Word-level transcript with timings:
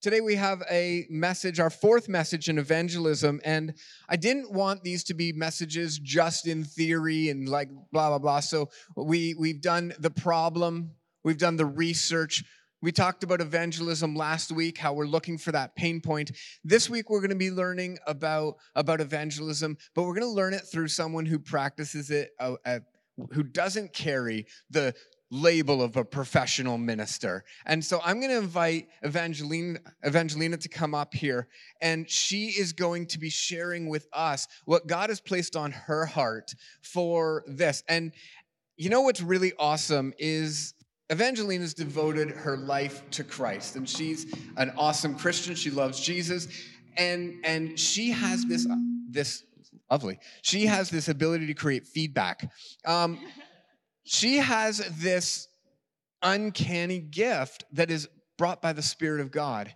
Today 0.00 0.22
we 0.22 0.36
have 0.36 0.62
a 0.70 1.04
message, 1.10 1.60
our 1.60 1.68
fourth 1.68 2.08
message 2.08 2.48
in 2.48 2.56
evangelism, 2.56 3.38
and 3.44 3.74
I 4.08 4.16
didn't 4.16 4.50
want 4.50 4.82
these 4.82 5.04
to 5.04 5.14
be 5.14 5.34
messages 5.34 5.98
just 5.98 6.46
in 6.46 6.64
theory 6.64 7.28
and 7.28 7.46
like 7.46 7.68
blah 7.92 8.08
blah 8.08 8.18
blah. 8.18 8.40
So 8.40 8.70
we 8.96 9.34
we've 9.34 9.60
done 9.60 9.92
the 9.98 10.08
problem, 10.08 10.92
we've 11.22 11.36
done 11.36 11.56
the 11.56 11.66
research. 11.66 12.42
We 12.80 12.92
talked 12.92 13.24
about 13.24 13.42
evangelism 13.42 14.16
last 14.16 14.50
week, 14.50 14.78
how 14.78 14.94
we're 14.94 15.04
looking 15.04 15.36
for 15.36 15.52
that 15.52 15.76
pain 15.76 16.00
point. 16.00 16.30
This 16.64 16.88
week 16.88 17.10
we're 17.10 17.20
going 17.20 17.28
to 17.28 17.36
be 17.36 17.50
learning 17.50 17.98
about 18.06 18.54
about 18.74 19.02
evangelism, 19.02 19.76
but 19.94 20.04
we're 20.04 20.14
going 20.14 20.22
to 20.22 20.34
learn 20.34 20.54
it 20.54 20.62
through 20.62 20.88
someone 20.88 21.26
who 21.26 21.38
practices 21.38 22.10
it, 22.10 22.30
uh, 22.40 22.54
uh, 22.64 22.78
who 23.32 23.42
doesn't 23.42 23.92
carry 23.92 24.46
the 24.70 24.94
label 25.30 25.82
of 25.82 25.96
a 25.96 26.04
professional 26.04 26.76
minister. 26.76 27.44
And 27.66 27.84
so 27.84 28.00
I'm 28.04 28.18
going 28.20 28.30
to 28.30 28.38
invite 28.38 28.88
Evangeline, 29.02 29.78
Evangelina 30.04 30.56
to 30.58 30.68
come 30.68 30.94
up 30.94 31.14
here, 31.14 31.48
and 31.80 32.08
she 32.10 32.46
is 32.46 32.72
going 32.72 33.06
to 33.06 33.18
be 33.18 33.30
sharing 33.30 33.88
with 33.88 34.08
us 34.12 34.48
what 34.64 34.86
God 34.86 35.08
has 35.08 35.20
placed 35.20 35.56
on 35.56 35.72
her 35.72 36.04
heart 36.04 36.54
for 36.82 37.44
this. 37.46 37.82
And 37.88 38.12
you 38.76 38.90
know 38.90 39.02
what's 39.02 39.20
really 39.20 39.52
awesome 39.58 40.12
is 40.18 40.74
Evangeline 41.10 41.60
has 41.60 41.74
devoted 41.74 42.30
her 42.30 42.56
life 42.56 43.02
to 43.10 43.24
Christ, 43.24 43.76
and 43.76 43.88
she's 43.88 44.32
an 44.56 44.72
awesome 44.76 45.16
Christian. 45.16 45.54
She 45.54 45.70
loves 45.70 46.00
Jesus, 46.00 46.46
and 46.96 47.34
and 47.44 47.78
she 47.78 48.10
has 48.10 48.44
this 48.46 48.66
this 49.08 49.44
lovely. 49.90 50.18
She 50.42 50.66
has 50.66 50.88
this 50.88 51.08
ability 51.08 51.46
to 51.48 51.54
create 51.54 51.86
feedback. 51.86 52.48
Um, 52.84 53.18
she 54.12 54.38
has 54.38 54.78
this 54.98 55.46
uncanny 56.20 56.98
gift 56.98 57.62
that 57.70 57.92
is 57.92 58.08
brought 58.36 58.60
by 58.60 58.72
the 58.72 58.82
Spirit 58.82 59.20
of 59.20 59.30
God 59.30 59.72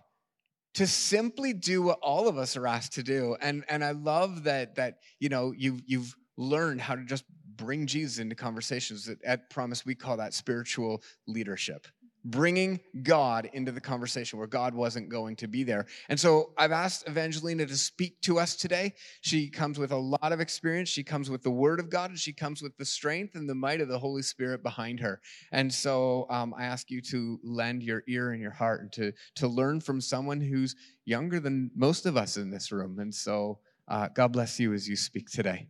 to 0.73 0.85
simply 0.85 1.53
do 1.53 1.81
what 1.81 1.99
all 2.01 2.27
of 2.27 2.37
us 2.37 2.57
are 2.57 2.67
asked 2.67 2.91
to 2.95 3.03
do. 3.03 3.37
And, 3.39 3.63
and 3.69 3.81
I 3.81 3.91
love 3.91 4.43
that, 4.43 4.75
that 4.75 4.97
you 5.21 5.29
know, 5.29 5.53
you've, 5.55 5.81
you've 5.85 6.13
learned 6.35 6.81
how 6.81 6.95
to 6.95 7.05
just 7.05 7.23
bring 7.55 7.87
Jesus 7.87 8.19
into 8.19 8.35
conversations. 8.35 9.09
At 9.23 9.49
Promise, 9.49 9.85
we 9.85 9.95
call 9.95 10.17
that 10.17 10.33
spiritual 10.33 11.01
leadership 11.27 11.87
bringing 12.25 12.79
God 13.03 13.49
into 13.53 13.71
the 13.71 13.79
conversation 13.79 14.39
where 14.39 14.47
God 14.47 14.73
wasn't 14.73 15.09
going 15.09 15.35
to 15.37 15.47
be 15.47 15.63
there. 15.63 15.85
And 16.09 16.19
so 16.19 16.51
I've 16.57 16.71
asked 16.71 17.07
Evangelina 17.07 17.65
to 17.67 17.77
speak 17.77 18.19
to 18.21 18.39
us 18.39 18.55
today. 18.55 18.95
She 19.21 19.49
comes 19.49 19.77
with 19.77 19.91
a 19.91 19.97
lot 19.97 20.31
of 20.31 20.39
experience. 20.39 20.89
She 20.89 21.03
comes 21.03 21.29
with 21.29 21.43
the 21.43 21.51
Word 21.51 21.79
of 21.79 21.89
God, 21.89 22.09
and 22.09 22.19
she 22.19 22.33
comes 22.33 22.61
with 22.61 22.75
the 22.77 22.85
strength 22.85 23.35
and 23.35 23.47
the 23.47 23.55
might 23.55 23.79
of 23.79 23.87
the 23.87 23.99
Holy 23.99 24.23
Spirit 24.23 24.63
behind 24.63 24.99
her. 24.99 25.21
And 25.51 25.71
so 25.71 26.25
um, 26.29 26.53
I 26.57 26.65
ask 26.65 26.89
you 26.89 26.99
to 27.01 27.39
lend 27.43 27.83
your 27.83 28.03
ear 28.07 28.31
and 28.31 28.41
your 28.41 28.51
heart 28.51 28.81
and 28.81 28.91
to, 28.93 29.13
to 29.35 29.47
learn 29.47 29.79
from 29.79 30.01
someone 30.01 30.41
who's 30.41 30.75
younger 31.05 31.39
than 31.39 31.69
most 31.75 32.07
of 32.07 32.17
us 32.17 32.37
in 32.37 32.49
this 32.49 32.71
room. 32.71 32.99
And 32.99 33.13
so 33.13 33.59
uh, 33.87 34.07
God 34.07 34.33
bless 34.33 34.59
you 34.59 34.73
as 34.73 34.89
you 34.89 34.95
speak 34.95 35.29
today. 35.29 35.67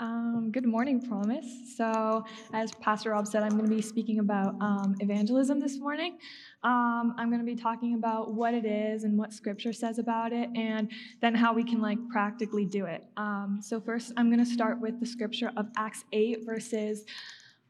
Um, 0.00 0.50
good 0.50 0.66
morning, 0.66 1.00
Promise. 1.00 1.46
So, 1.76 2.24
as 2.52 2.72
Pastor 2.72 3.10
Rob 3.10 3.28
said, 3.28 3.44
I'm 3.44 3.50
going 3.50 3.64
to 3.64 3.74
be 3.74 3.80
speaking 3.80 4.18
about 4.18 4.56
um, 4.60 4.96
evangelism 4.98 5.60
this 5.60 5.78
morning. 5.78 6.18
Um, 6.64 7.14
I'm 7.16 7.28
going 7.28 7.38
to 7.38 7.46
be 7.46 7.54
talking 7.54 7.94
about 7.94 8.34
what 8.34 8.54
it 8.54 8.64
is 8.64 9.04
and 9.04 9.16
what 9.16 9.32
Scripture 9.32 9.72
says 9.72 10.00
about 10.00 10.32
it, 10.32 10.50
and 10.56 10.90
then 11.20 11.34
how 11.34 11.54
we 11.54 11.62
can 11.62 11.80
like 11.80 11.98
practically 12.10 12.64
do 12.64 12.86
it. 12.86 13.04
Um, 13.16 13.60
so, 13.62 13.80
first, 13.80 14.12
I'm 14.16 14.32
going 14.32 14.44
to 14.44 14.50
start 14.50 14.80
with 14.80 14.98
the 14.98 15.06
Scripture 15.06 15.52
of 15.56 15.66
Acts 15.76 16.04
8, 16.12 16.44
verses 16.44 17.04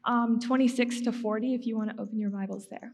um, 0.05 0.39
26 0.39 1.01
to 1.01 1.11
40. 1.11 1.53
If 1.53 1.67
you 1.67 1.77
want 1.77 1.95
to 1.95 2.01
open 2.01 2.17
your 2.17 2.31
Bibles 2.31 2.67
there. 2.69 2.93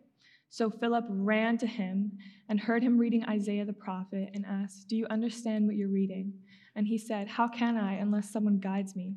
So 0.51 0.69
Philip 0.69 1.05
ran 1.07 1.57
to 1.59 1.65
him 1.65 2.11
and 2.49 2.59
heard 2.59 2.83
him 2.83 2.97
reading 2.97 3.23
Isaiah 3.23 3.63
the 3.63 3.71
prophet 3.71 4.31
and 4.33 4.45
asked, 4.45 4.89
Do 4.89 4.97
you 4.97 5.07
understand 5.09 5.65
what 5.65 5.77
you're 5.77 5.87
reading? 5.87 6.33
And 6.75 6.85
he 6.85 6.97
said, 6.97 7.29
How 7.29 7.47
can 7.47 7.77
I 7.77 7.93
unless 7.93 8.29
someone 8.29 8.59
guides 8.59 8.93
me? 8.93 9.15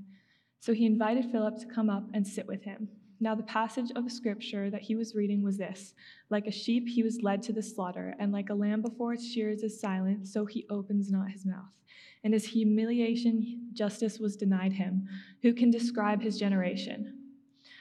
So 0.60 0.72
he 0.72 0.86
invited 0.86 1.32
Philip 1.32 1.58
to 1.58 1.66
come 1.66 1.90
up 1.90 2.04
and 2.14 2.24
sit 2.24 2.46
with 2.46 2.62
him. 2.62 2.88
Now, 3.18 3.34
the 3.34 3.42
passage 3.42 3.90
of 3.96 4.12
scripture 4.12 4.70
that 4.70 4.82
he 4.82 4.94
was 4.94 5.16
reading 5.16 5.42
was 5.42 5.58
this 5.58 5.94
Like 6.30 6.46
a 6.46 6.52
sheep, 6.52 6.86
he 6.88 7.02
was 7.02 7.20
led 7.20 7.42
to 7.42 7.52
the 7.52 7.62
slaughter, 7.62 8.14
and 8.20 8.30
like 8.30 8.50
a 8.50 8.54
lamb 8.54 8.80
before 8.80 9.14
its 9.14 9.26
shears 9.26 9.64
is 9.64 9.80
silent, 9.80 10.28
so 10.28 10.46
he 10.46 10.66
opens 10.70 11.10
not 11.10 11.32
his 11.32 11.44
mouth. 11.44 11.74
In 12.22 12.32
his 12.32 12.46
humiliation, 12.46 13.70
justice 13.72 14.20
was 14.20 14.36
denied 14.36 14.74
him. 14.74 15.08
Who 15.42 15.52
can 15.52 15.72
describe 15.72 16.22
his 16.22 16.38
generation? 16.38 17.18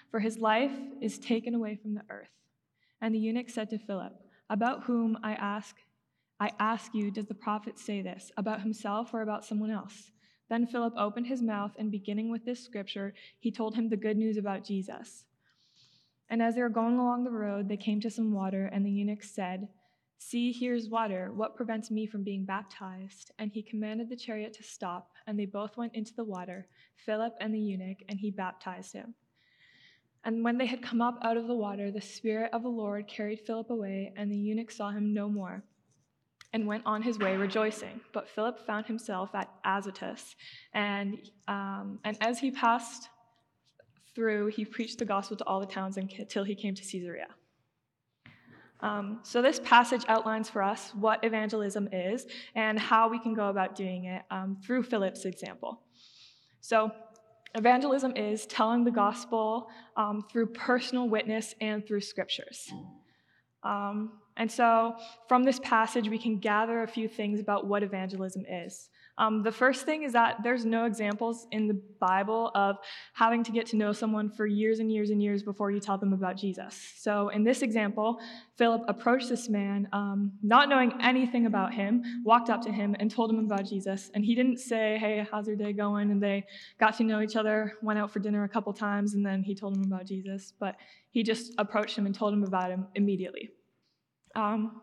For 0.09 0.19
his 0.19 0.39
life 0.39 0.73
is 1.01 1.19
taken 1.19 1.53
away 1.53 1.75
from 1.75 1.93
the 1.93 2.03
earth. 2.09 2.29
And 3.03 3.13
the 3.13 3.19
eunuch 3.19 3.49
said 3.49 3.69
to 3.71 3.77
Philip, 3.77 4.13
About 4.49 4.85
whom 4.85 5.17
I 5.21 5.33
ask, 5.33 5.75
I 6.39 6.51
ask 6.57 6.95
you, 6.95 7.11
does 7.11 7.25
the 7.25 7.33
prophet 7.33 7.77
say 7.77 8.01
this? 8.01 8.31
About 8.37 8.61
himself 8.61 9.13
or 9.13 9.21
about 9.21 9.43
someone 9.43 9.71
else? 9.71 10.11
Then 10.49 10.65
Philip 10.65 10.93
opened 10.97 11.27
his 11.27 11.41
mouth, 11.41 11.73
and 11.77 11.91
beginning 11.91 12.31
with 12.31 12.45
this 12.45 12.63
scripture, 12.63 13.13
he 13.41 13.51
told 13.51 13.75
him 13.75 13.89
the 13.89 13.97
good 13.97 14.15
news 14.15 14.37
about 14.37 14.63
Jesus. 14.63 15.25
And 16.29 16.41
as 16.41 16.55
they 16.55 16.61
were 16.61 16.69
going 16.69 16.97
along 16.97 17.25
the 17.25 17.31
road, 17.31 17.67
they 17.67 17.75
came 17.75 17.99
to 17.99 18.09
some 18.09 18.31
water, 18.31 18.69
and 18.71 18.85
the 18.85 18.91
eunuch 18.91 19.23
said, 19.23 19.67
See, 20.17 20.53
here's 20.53 20.87
water. 20.87 21.33
What 21.33 21.57
prevents 21.57 21.91
me 21.91 22.07
from 22.07 22.23
being 22.23 22.45
baptized? 22.45 23.31
And 23.37 23.51
he 23.51 23.61
commanded 23.61 24.09
the 24.09 24.15
chariot 24.15 24.53
to 24.53 24.63
stop, 24.63 25.11
and 25.27 25.37
they 25.37 25.45
both 25.45 25.75
went 25.75 25.93
into 25.93 26.13
the 26.15 26.23
water, 26.23 26.69
Philip 27.05 27.33
and 27.41 27.53
the 27.53 27.59
eunuch, 27.59 27.97
and 28.07 28.17
he 28.17 28.31
baptized 28.31 28.93
him. 28.93 29.13
And 30.25 30.43
when 30.43 30.57
they 30.57 30.65
had 30.65 30.81
come 30.81 31.01
up 31.01 31.19
out 31.21 31.37
of 31.37 31.47
the 31.47 31.55
water, 31.55 31.91
the 31.91 32.01
Spirit 32.01 32.51
of 32.53 32.63
the 32.63 32.69
Lord 32.69 33.07
carried 33.07 33.41
Philip 33.41 33.69
away, 33.69 34.13
and 34.15 34.31
the 34.31 34.37
eunuch 34.37 34.71
saw 34.71 34.89
him 34.89 35.13
no 35.13 35.27
more 35.27 35.63
and 36.53 36.67
went 36.67 36.85
on 36.85 37.01
his 37.01 37.17
way 37.17 37.35
rejoicing. 37.35 37.99
But 38.13 38.29
Philip 38.29 38.65
found 38.65 38.85
himself 38.85 39.33
at 39.33 39.49
Azotus, 39.65 40.35
and, 40.73 41.17
um, 41.47 41.99
and 42.05 42.15
as 42.21 42.39
he 42.39 42.51
passed 42.51 43.09
through, 44.15 44.47
he 44.47 44.63
preached 44.63 44.99
the 44.99 45.05
gospel 45.05 45.35
to 45.37 45.43
all 45.45 45.59
the 45.59 45.65
towns 45.65 45.97
until 45.97 46.43
he 46.43 46.55
came 46.55 46.75
to 46.75 46.83
Caesarea. 46.83 47.27
Um, 48.81 49.21
so, 49.23 49.41
this 49.41 49.59
passage 49.61 50.03
outlines 50.09 50.49
for 50.49 50.61
us 50.61 50.91
what 50.93 51.23
evangelism 51.23 51.87
is 51.91 52.27
and 52.53 52.77
how 52.77 53.07
we 53.07 53.17
can 53.17 53.33
go 53.33 53.47
about 53.47 53.75
doing 53.75 54.05
it 54.05 54.23
um, 54.29 54.57
through 54.63 54.83
Philip's 54.83 55.23
example. 55.23 55.81
So, 56.59 56.91
Evangelism 57.55 58.15
is 58.17 58.45
telling 58.47 58.83
the 58.83 58.91
gospel 58.91 59.69
um, 59.95 60.25
through 60.31 60.47
personal 60.47 61.07
witness 61.07 61.53
and 61.61 61.85
through 61.85 62.01
scriptures. 62.01 62.71
Um, 63.63 64.13
and 64.37 64.51
so, 64.51 64.95
from 65.27 65.43
this 65.43 65.59
passage, 65.59 66.09
we 66.09 66.17
can 66.17 66.39
gather 66.39 66.81
a 66.81 66.87
few 66.87 67.07
things 67.07 67.39
about 67.39 67.67
what 67.67 67.83
evangelism 67.83 68.43
is. 68.49 68.89
Um, 69.17 69.43
the 69.43 69.51
first 69.51 69.85
thing 69.85 70.03
is 70.03 70.13
that 70.13 70.37
there's 70.43 70.65
no 70.65 70.85
examples 70.85 71.45
in 71.51 71.67
the 71.67 71.79
Bible 71.99 72.51
of 72.55 72.77
having 73.13 73.43
to 73.43 73.51
get 73.51 73.67
to 73.67 73.75
know 73.75 73.91
someone 73.91 74.29
for 74.29 74.47
years 74.47 74.79
and 74.79 74.91
years 74.91 75.11
and 75.11 75.21
years 75.21 75.43
before 75.43 75.69
you 75.69 75.79
tell 75.79 75.99
them 75.99 76.13
about 76.13 76.35
Jesus. 76.35 76.93
So, 76.97 77.29
in 77.29 77.43
this 77.43 77.61
example, 77.61 78.19
Philip 78.57 78.81
approached 78.87 79.29
this 79.29 79.49
man, 79.49 79.87
um, 79.93 80.31
not 80.41 80.67
knowing 80.67 80.93
anything 80.99 81.45
about 81.45 81.73
him, 81.73 82.01
walked 82.25 82.49
up 82.49 82.61
to 82.63 82.71
him 82.71 82.95
and 82.99 83.11
told 83.11 83.29
him 83.29 83.39
about 83.39 83.65
Jesus. 83.65 84.09
And 84.15 84.25
he 84.25 84.33
didn't 84.33 84.57
say, 84.57 84.97
Hey, 84.97 85.27
how's 85.29 85.47
your 85.47 85.57
day 85.57 85.73
going? 85.73 86.09
And 86.09 86.21
they 86.21 86.45
got 86.79 86.97
to 86.97 87.03
know 87.03 87.21
each 87.21 87.35
other, 87.35 87.73
went 87.83 87.99
out 87.99 88.11
for 88.11 88.19
dinner 88.19 88.43
a 88.43 88.49
couple 88.49 88.73
times, 88.73 89.13
and 89.13 89.23
then 89.23 89.43
he 89.43 89.53
told 89.53 89.77
him 89.77 89.83
about 89.83 90.05
Jesus. 90.05 90.53
But 90.59 90.75
he 91.11 91.21
just 91.21 91.53
approached 91.59 91.95
him 91.95 92.07
and 92.07 92.15
told 92.15 92.33
him 92.33 92.43
about 92.43 92.71
him 92.71 92.87
immediately. 92.95 93.51
Um, 94.35 94.81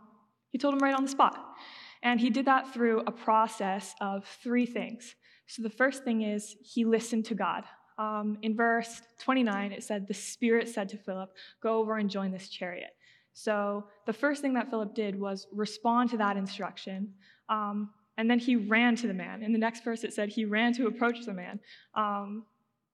he 0.51 0.59
told 0.59 0.75
him 0.75 0.81
right 0.81 0.95
on 0.95 1.03
the 1.03 1.11
spot. 1.11 1.57
And 2.03 2.21
he 2.21 2.31
did 2.31 2.47
that 2.47 2.73
through 2.73 3.03
a 3.07 3.13
process 3.13 3.95
of 4.01 4.25
three 4.43 4.67
things. 4.67 5.15
So 5.47 5.63
the 5.63 5.71
first 5.71 6.05
thing 6.05 6.23
is 6.23 6.57
he 6.63 6.85
listened 6.85 7.27
to 7.27 7.35
God. 7.35 7.65
Um, 7.99 8.39
in 8.43 8.57
verse 8.57 9.03
29, 9.19 9.73
it 9.73 9.85
said, 9.85 10.09
The 10.09 10.15
Spirit 10.15 10.69
said 10.69 10.89
to 10.91 10.97
Philip, 10.97 11.31
Go 11.63 11.79
over 11.79 11.99
and 11.99 12.09
join 12.09 12.31
this 12.31 12.49
chariot. 12.49 12.91
So 13.33 13.85
the 14.07 14.13
first 14.13 14.41
thing 14.43 14.55
that 14.55 14.71
Philip 14.71 14.95
did 14.95 15.19
was 15.19 15.47
respond 15.53 16.11
to 16.11 16.17
that 16.19 16.37
instruction. 16.37 17.13
Um, 17.49 17.91
and 18.17 18.31
then 18.31 18.39
he 18.39 18.57
ran 18.57 18.97
to 18.97 19.07
the 19.07 19.15
man. 19.15 19.43
In 19.43 19.53
the 19.53 19.59
next 19.59 19.85
verse, 19.85 20.05
it 20.05 20.13
said 20.13 20.29
he 20.29 20.45
ran 20.45 20.73
to 20.75 20.87
approach 20.87 21.25
the 21.25 21.33
man. 21.33 21.61
Um, 21.95 22.45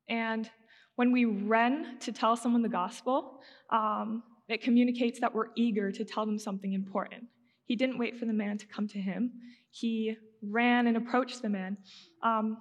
and 0.09 0.50
When 0.97 1.12
we 1.12 1.26
run 1.26 1.99
to 2.00 2.11
tell 2.11 2.37
someone 2.37 2.62
the 2.62 2.69
gospel, 2.70 3.41
um, 3.70 4.23
it 4.49 4.62
communicates 4.62 5.20
that 5.20 5.35
we're 5.35 5.49
eager 5.55 5.93
to 5.93 6.05
tell 6.05 6.25
them 6.25 6.38
something 6.38 6.73
important. 6.73 7.25
He 7.67 7.77
didn't 7.77 7.99
wait 7.99 8.17
for 8.17 8.25
the 8.25 8.33
man 8.33 8.59
to 8.59 8.67
come 8.67 8.89
to 8.89 8.99
him, 8.99 9.33
he 9.71 10.17
ran 10.43 10.87
and 10.87 10.97
approached 10.97 11.43
the 11.43 11.49
man. 11.49 11.77
Um, 12.23 12.59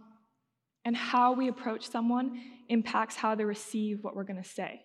and 0.84 0.96
how 0.96 1.34
we 1.34 1.48
approach 1.48 1.90
someone 1.90 2.40
impacts 2.70 3.16
how 3.16 3.34
they 3.34 3.44
receive 3.44 4.04
what 4.04 4.16
we're 4.16 4.24
going 4.24 4.42
to 4.42 4.48
say. 4.48 4.82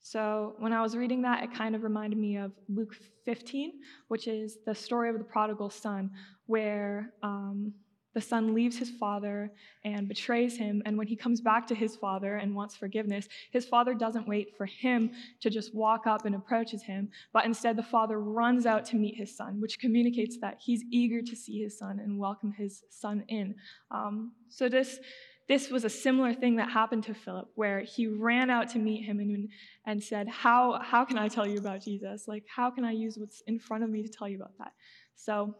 So 0.00 0.54
when 0.58 0.72
I 0.72 0.80
was 0.80 0.96
reading 0.96 1.22
that, 1.22 1.42
it 1.42 1.52
kind 1.52 1.74
of 1.74 1.82
reminded 1.82 2.18
me 2.18 2.38
of 2.38 2.52
Luke 2.68 2.94
15, 3.26 3.72
which 4.08 4.26
is 4.26 4.58
the 4.64 4.74
story 4.74 5.10
of 5.10 5.18
the 5.18 5.24
prodigal 5.24 5.68
son, 5.68 6.10
where 6.46 7.12
um, 7.22 7.74
the 8.18 8.22
son 8.22 8.52
leaves 8.52 8.76
his 8.76 8.90
father 8.90 9.48
and 9.84 10.08
betrays 10.08 10.56
him. 10.56 10.82
And 10.84 10.98
when 10.98 11.06
he 11.06 11.14
comes 11.14 11.40
back 11.40 11.68
to 11.68 11.74
his 11.76 11.94
father 11.94 12.34
and 12.34 12.52
wants 12.52 12.74
forgiveness, 12.74 13.28
his 13.52 13.64
father 13.64 13.94
doesn't 13.94 14.26
wait 14.26 14.56
for 14.56 14.66
him 14.66 15.12
to 15.38 15.48
just 15.48 15.72
walk 15.72 16.08
up 16.08 16.24
and 16.24 16.34
approaches 16.34 16.82
him, 16.82 17.10
but 17.32 17.44
instead 17.44 17.76
the 17.76 17.82
father 17.84 18.18
runs 18.18 18.66
out 18.66 18.84
to 18.86 18.96
meet 18.96 19.14
his 19.14 19.36
son, 19.36 19.60
which 19.60 19.78
communicates 19.78 20.36
that 20.40 20.58
he's 20.58 20.82
eager 20.90 21.22
to 21.22 21.36
see 21.36 21.62
his 21.62 21.78
son 21.78 22.00
and 22.00 22.18
welcome 22.18 22.50
his 22.50 22.82
son 22.90 23.22
in. 23.28 23.54
Um, 23.92 24.32
so 24.48 24.68
this 24.68 24.98
this 25.46 25.70
was 25.70 25.84
a 25.84 25.88
similar 25.88 26.34
thing 26.34 26.56
that 26.56 26.68
happened 26.70 27.04
to 27.04 27.14
Philip, 27.14 27.48
where 27.54 27.80
he 27.80 28.06
ran 28.06 28.50
out 28.50 28.68
to 28.70 28.78
meet 28.78 29.04
him 29.04 29.18
and, 29.18 29.48
and 29.86 30.02
said, 30.02 30.28
how, 30.28 30.78
how 30.82 31.06
can 31.06 31.16
I 31.16 31.28
tell 31.28 31.46
you 31.46 31.56
about 31.56 31.80
Jesus? 31.80 32.28
Like, 32.28 32.44
how 32.54 32.70
can 32.70 32.84
I 32.84 32.92
use 32.92 33.16
what's 33.16 33.40
in 33.46 33.58
front 33.58 33.82
of 33.82 33.88
me 33.88 34.02
to 34.02 34.10
tell 34.10 34.28
you 34.28 34.36
about 34.36 34.58
that? 34.58 34.72
So, 35.16 35.54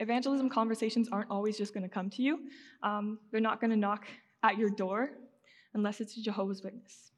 evangelism 0.00 0.48
conversations 0.48 1.08
aren't 1.12 1.30
always 1.30 1.56
just 1.56 1.72
going 1.72 1.84
to 1.84 1.88
come 1.88 2.10
to 2.10 2.22
you. 2.22 2.40
Um, 2.82 3.18
they're 3.30 3.40
not 3.40 3.60
going 3.60 3.70
to 3.70 3.76
knock 3.76 4.06
at 4.42 4.58
your 4.58 4.70
door 4.70 5.10
unless 5.74 6.00
it's 6.00 6.16
a 6.16 6.22
Jehovah's 6.22 6.62
Witness. 6.62 7.12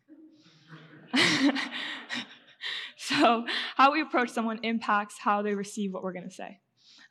so, 2.97 3.47
how 3.77 3.93
we 3.93 4.01
approach 4.01 4.31
someone 4.31 4.59
impacts 4.63 5.19
how 5.19 5.43
they 5.43 5.55
receive 5.55 5.93
what 5.93 6.03
we're 6.03 6.13
going 6.13 6.29
to 6.29 6.35
say. 6.35 6.59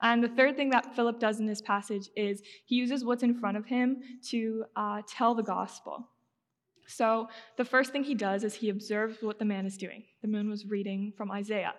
And 0.02 0.24
the 0.24 0.30
third 0.30 0.56
thing 0.58 0.72
that 0.72 0.96
Philip 0.96 1.20
does 1.20 1.40
in 1.40 1.46
this 1.46 1.62
passage 1.62 2.10
is 2.16 2.42
he 2.66 2.76
uses 2.76 3.06
what's 3.06 3.24
in 3.24 3.40
front 3.40 3.58
of 3.58 3.66
him 3.66 3.98
to 4.30 4.66
uh, 4.76 5.02
tell 5.08 5.36
the 5.36 5.44
gospel. 5.44 6.10
So 6.88 7.30
the 7.58 7.66
first 7.66 7.92
thing 7.92 8.04
he 8.04 8.16
does 8.16 8.44
is 8.44 8.56
he 8.56 8.70
observes 8.70 9.18
what 9.22 9.40
the 9.40 9.46
man 9.46 9.66
is 9.66 9.78
doing. 9.78 10.04
The 10.22 10.28
man 10.28 10.50
was 10.50 10.66
reading 10.66 11.14
from 11.16 11.32
Isaiah. 11.32 11.76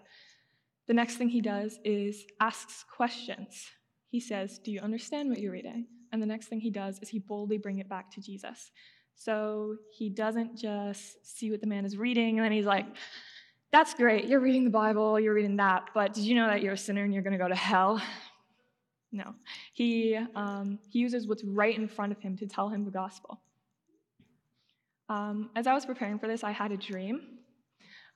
The 0.86 0.94
next 0.94 1.16
thing 1.16 1.28
he 1.28 1.40
does 1.40 1.78
is 1.84 2.24
asks 2.40 2.84
questions. 2.94 3.66
He 4.12 4.20
says, 4.20 4.58
Do 4.58 4.70
you 4.70 4.80
understand 4.80 5.30
what 5.30 5.40
you're 5.40 5.52
reading? 5.52 5.86
And 6.12 6.20
the 6.20 6.26
next 6.26 6.48
thing 6.48 6.60
he 6.60 6.70
does 6.70 6.98
is 7.00 7.08
he 7.08 7.18
boldly 7.18 7.56
bring 7.56 7.78
it 7.78 7.88
back 7.88 8.10
to 8.12 8.20
Jesus. 8.20 8.70
So 9.14 9.76
he 9.90 10.10
doesn't 10.10 10.58
just 10.58 11.26
see 11.26 11.50
what 11.50 11.62
the 11.62 11.66
man 11.66 11.86
is 11.86 11.96
reading 11.96 12.38
and 12.38 12.44
then 12.44 12.52
he's 12.52 12.66
like, 12.66 12.84
that's 13.72 13.94
great. 13.94 14.26
You're 14.26 14.40
reading 14.40 14.64
the 14.64 14.70
Bible, 14.70 15.18
you're 15.18 15.32
reading 15.32 15.56
that, 15.56 15.88
but 15.94 16.12
did 16.12 16.24
you 16.24 16.34
know 16.34 16.46
that 16.46 16.60
you're 16.60 16.74
a 16.74 16.78
sinner 16.78 17.04
and 17.04 17.14
you're 17.14 17.22
going 17.22 17.32
to 17.32 17.38
go 17.38 17.48
to 17.48 17.54
hell? 17.54 18.02
No. 19.10 19.34
He, 19.72 20.18
um, 20.34 20.78
he 20.90 20.98
uses 20.98 21.26
what's 21.26 21.42
right 21.44 21.74
in 21.76 21.88
front 21.88 22.12
of 22.12 22.20
him 22.20 22.36
to 22.36 22.46
tell 22.46 22.68
him 22.68 22.84
the 22.84 22.90
gospel. 22.90 23.40
Um, 25.08 25.48
as 25.56 25.66
I 25.66 25.72
was 25.72 25.86
preparing 25.86 26.18
for 26.18 26.26
this, 26.26 26.44
I 26.44 26.50
had 26.50 26.70
a 26.70 26.76
dream. 26.76 27.22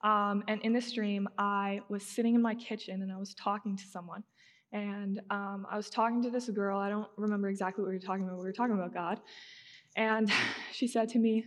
Um, 0.05 0.45
and 0.47 0.61
in 0.61 0.75
this 0.75 0.93
dream, 0.93 1.27
I 1.39 1.81
was 1.89 2.03
sitting 2.03 2.35
in 2.35 2.43
my 2.43 2.55
kitchen 2.55 3.01
and 3.01 3.11
I 3.11 3.17
was 3.17 3.35
talking 3.35 3.77
to 3.77 3.85
someone. 3.85 4.25
And 4.77 5.23
um, 5.31 5.67
I 5.71 5.79
was 5.79 5.89
talking 5.89 6.23
to 6.23 6.31
this 6.31 6.51
girl. 6.51 6.79
I 6.79 6.91
don't 6.91 7.09
remember 7.17 7.49
exactly 7.49 7.83
what 7.83 7.89
we 7.89 7.95
were 7.95 8.01
talking 8.01 8.25
about. 8.25 8.37
We 8.37 8.45
were 8.45 8.53
talking 8.53 8.75
about 8.75 8.93
God. 8.93 9.19
And 9.97 10.31
she 10.73 10.87
said 10.87 11.09
to 11.11 11.19
me, 11.19 11.47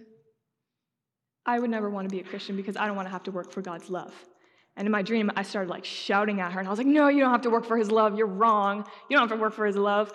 I 1.46 1.60
would 1.60 1.70
never 1.70 1.92
want 1.92 2.10
to 2.10 2.12
be 2.12 2.22
a 2.22 2.24
Christian 2.24 2.56
because 2.56 2.76
I 2.76 2.88
don't 2.88 2.96
want 2.96 3.06
to 3.06 3.12
have 3.12 3.22
to 3.24 3.32
work 3.32 3.52
for 3.52 3.62
God's 3.62 3.92
love. 3.92 4.16
And 4.76 4.88
in 4.88 4.92
my 4.92 5.04
dream, 5.04 5.30
I 5.36 5.44
started 5.44 5.70
like 5.70 5.86
shouting 5.86 6.42
at 6.42 6.54
her, 6.54 6.60
and 6.60 6.68
I 6.68 6.72
was 6.72 6.80
like, 6.80 6.88
No, 6.88 7.08
you 7.08 7.20
don't 7.20 7.32
have 7.32 7.42
to 7.42 7.52
work 7.52 7.66
for 7.66 7.78
his 7.78 7.92
love. 7.92 8.18
You're 8.18 8.28
wrong. 8.28 8.84
You 9.10 9.18
don't 9.18 9.30
have 9.30 9.38
to 9.38 9.42
work 9.42 9.54
for 9.54 9.66
his 9.68 9.76
love. 9.76 10.12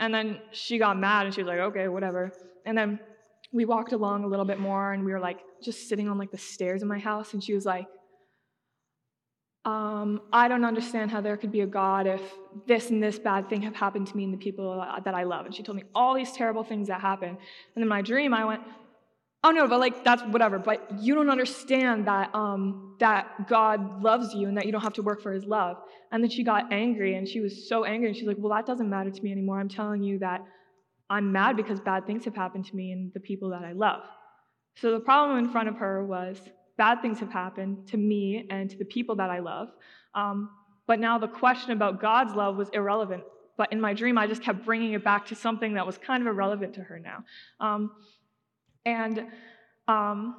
And 0.00 0.12
then 0.12 0.40
she 0.50 0.78
got 0.78 0.98
mad 0.98 1.26
and 1.26 1.34
she 1.34 1.42
was 1.42 1.48
like, 1.48 1.60
Okay, 1.60 1.86
whatever. 1.86 2.32
And 2.64 2.76
then 2.76 2.98
we 3.52 3.64
walked 3.64 3.92
along 3.92 4.24
a 4.24 4.26
little 4.26 4.44
bit 4.44 4.58
more 4.58 4.92
and 4.92 5.04
we 5.04 5.12
were 5.12 5.20
like 5.20 5.38
just 5.62 5.88
sitting 5.88 6.08
on 6.08 6.18
like 6.18 6.32
the 6.32 6.38
stairs 6.38 6.82
of 6.82 6.88
my 6.88 6.98
house. 6.98 7.32
And 7.32 7.42
she 7.42 7.54
was 7.54 7.64
like, 7.64 7.86
um, 9.66 10.22
I 10.32 10.46
don't 10.46 10.64
understand 10.64 11.10
how 11.10 11.20
there 11.20 11.36
could 11.36 11.50
be 11.50 11.62
a 11.62 11.66
God 11.66 12.06
if 12.06 12.22
this 12.66 12.90
and 12.90 13.02
this 13.02 13.18
bad 13.18 13.48
thing 13.48 13.62
have 13.62 13.74
happened 13.74 14.06
to 14.06 14.16
me 14.16 14.22
and 14.22 14.32
the 14.32 14.38
people 14.38 14.86
that 15.04 15.14
I 15.14 15.24
love. 15.24 15.44
And 15.44 15.52
she 15.52 15.64
told 15.64 15.76
me 15.76 15.82
all 15.92 16.14
these 16.14 16.30
terrible 16.30 16.62
things 16.62 16.86
that 16.86 17.00
happened. 17.00 17.36
And 17.74 17.82
in 17.82 17.88
my 17.88 18.00
dream, 18.00 18.32
I 18.32 18.44
went, 18.44 18.62
oh 19.42 19.50
no, 19.50 19.66
but 19.66 19.80
like 19.80 20.04
that's 20.04 20.22
whatever. 20.22 20.60
But 20.60 21.00
you 21.00 21.16
don't 21.16 21.30
understand 21.30 22.06
that 22.06 22.32
um, 22.32 22.94
that 23.00 23.48
God 23.48 24.02
loves 24.04 24.32
you 24.34 24.46
and 24.46 24.56
that 24.56 24.66
you 24.66 24.72
don't 24.72 24.82
have 24.82 24.94
to 24.94 25.02
work 25.02 25.20
for 25.20 25.32
His 25.32 25.44
love. 25.44 25.78
And 26.12 26.22
then 26.22 26.30
she 26.30 26.44
got 26.44 26.72
angry, 26.72 27.16
and 27.16 27.26
she 27.26 27.40
was 27.40 27.68
so 27.68 27.84
angry, 27.84 28.08
and 28.08 28.16
she's 28.16 28.28
like, 28.28 28.36
well, 28.38 28.54
that 28.54 28.66
doesn't 28.66 28.88
matter 28.88 29.10
to 29.10 29.22
me 29.22 29.32
anymore. 29.32 29.58
I'm 29.58 29.68
telling 29.68 30.00
you 30.00 30.20
that 30.20 30.44
I'm 31.10 31.32
mad 31.32 31.56
because 31.56 31.80
bad 31.80 32.06
things 32.06 32.24
have 32.24 32.36
happened 32.36 32.66
to 32.66 32.76
me 32.76 32.92
and 32.92 33.12
the 33.12 33.20
people 33.20 33.50
that 33.50 33.64
I 33.64 33.72
love. 33.72 34.02
So 34.76 34.92
the 34.92 35.00
problem 35.00 35.38
in 35.38 35.50
front 35.50 35.68
of 35.68 35.76
her 35.76 36.04
was 36.04 36.40
bad 36.76 37.02
things 37.02 37.18
have 37.20 37.32
happened 37.32 37.86
to 37.88 37.96
me 37.96 38.46
and 38.50 38.70
to 38.70 38.76
the 38.76 38.84
people 38.84 39.16
that 39.16 39.30
I 39.30 39.38
love. 39.38 39.68
Um, 40.14 40.50
but 40.86 41.00
now 41.00 41.18
the 41.18 41.28
question 41.28 41.72
about 41.72 42.00
God's 42.00 42.34
love 42.34 42.56
was 42.56 42.68
irrelevant. 42.70 43.24
But 43.56 43.72
in 43.72 43.80
my 43.80 43.94
dream, 43.94 44.18
I 44.18 44.26
just 44.26 44.42
kept 44.42 44.64
bringing 44.64 44.92
it 44.92 45.02
back 45.02 45.26
to 45.26 45.34
something 45.34 45.74
that 45.74 45.86
was 45.86 45.96
kind 45.98 46.22
of 46.22 46.26
irrelevant 46.26 46.74
to 46.74 46.82
her 46.82 46.98
now. 46.98 47.24
Um, 47.58 47.92
and 48.84 49.26
um, 49.88 50.36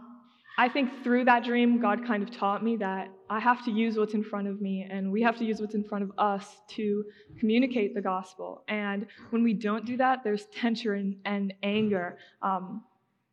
I 0.59 0.69
think 0.69 1.03
through 1.03 1.25
that 1.25 1.43
dream, 1.43 1.79
God 1.81 2.05
kind 2.05 2.23
of 2.23 2.31
taught 2.31 2.63
me 2.63 2.77
that 2.77 3.09
I 3.29 3.39
have 3.39 3.63
to 3.65 3.71
use 3.71 3.97
what's 3.97 4.13
in 4.13 4.23
front 4.23 4.47
of 4.47 4.61
me, 4.61 4.87
and 4.89 5.11
we 5.11 5.21
have 5.21 5.37
to 5.37 5.45
use 5.45 5.59
what's 5.59 5.75
in 5.75 5.83
front 5.83 6.03
of 6.03 6.11
us 6.17 6.61
to 6.69 7.03
communicate 7.39 7.93
the 7.93 8.01
gospel. 8.01 8.63
And 8.67 9.05
when 9.31 9.43
we 9.43 9.53
don't 9.53 9.85
do 9.85 9.97
that, 9.97 10.23
there's 10.23 10.45
tension 10.47 11.19
and 11.25 11.53
anger 11.61 12.17
um, 12.41 12.83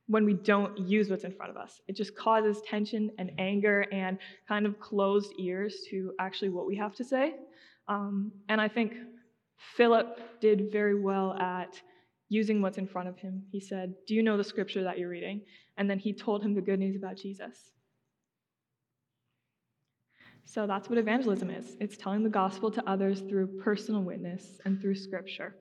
when 0.06 0.24
we 0.24 0.34
don't 0.34 0.76
use 0.78 1.08
what's 1.08 1.24
in 1.24 1.32
front 1.32 1.50
of 1.50 1.56
us. 1.56 1.80
It 1.88 1.96
just 1.96 2.14
causes 2.16 2.60
tension 2.68 3.10
and 3.18 3.30
anger 3.38 3.86
and 3.90 4.18
kind 4.46 4.66
of 4.66 4.78
closed 4.78 5.32
ears 5.38 5.76
to 5.90 6.12
actually 6.20 6.50
what 6.50 6.66
we 6.66 6.76
have 6.76 6.94
to 6.96 7.04
say. 7.04 7.34
Um, 7.88 8.32
and 8.48 8.60
I 8.60 8.68
think 8.68 8.94
Philip 9.76 10.40
did 10.40 10.70
very 10.70 11.00
well 11.00 11.34
at 11.34 11.80
using 12.28 12.60
what's 12.60 12.78
in 12.78 12.86
front 12.86 13.08
of 13.08 13.18
him. 13.18 13.42
He 13.50 13.60
said, 13.60 13.94
Do 14.06 14.14
you 14.14 14.22
know 14.22 14.36
the 14.36 14.44
scripture 14.44 14.82
that 14.84 14.98
you're 14.98 15.08
reading? 15.08 15.42
And 15.76 15.88
then 15.88 15.98
he 15.98 16.12
told 16.12 16.42
him 16.42 16.54
the 16.54 16.60
good 16.60 16.78
news 16.78 16.96
about 16.96 17.16
Jesus. 17.16 17.70
So 20.44 20.66
that's 20.66 20.88
what 20.88 20.99
evangelism 20.99 21.50
is 21.50 21.76
it's 21.80 21.96
telling 21.96 22.23
the 22.23 22.28
gospel 22.28 22.70
to 22.70 22.88
others 22.88 23.20
through 23.20 23.58
personal 23.62 24.02
witness 24.02 24.61
and 24.64 24.80
through 24.80 24.96
scripture. 24.96 25.56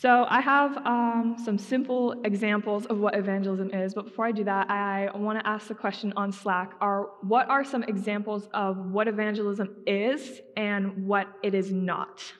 So, 0.00 0.24
I 0.30 0.40
have 0.40 0.78
um, 0.86 1.36
some 1.44 1.58
simple 1.58 2.22
examples 2.24 2.86
of 2.86 2.96
what 3.00 3.14
evangelism 3.14 3.68
is, 3.74 3.92
but 3.92 4.06
before 4.06 4.24
I 4.24 4.32
do 4.32 4.44
that, 4.44 4.70
I 4.70 5.10
want 5.14 5.38
to 5.38 5.46
ask 5.46 5.68
the 5.68 5.74
question 5.74 6.14
on 6.16 6.32
Slack 6.32 6.72
are 6.80 7.10
what 7.20 7.50
are 7.50 7.66
some 7.66 7.82
examples 7.82 8.48
of 8.54 8.78
what 8.78 9.08
evangelism 9.08 9.76
is 9.86 10.40
and 10.56 11.06
what 11.06 11.28
it 11.42 11.54
is 11.54 11.70
not? 11.70 12.32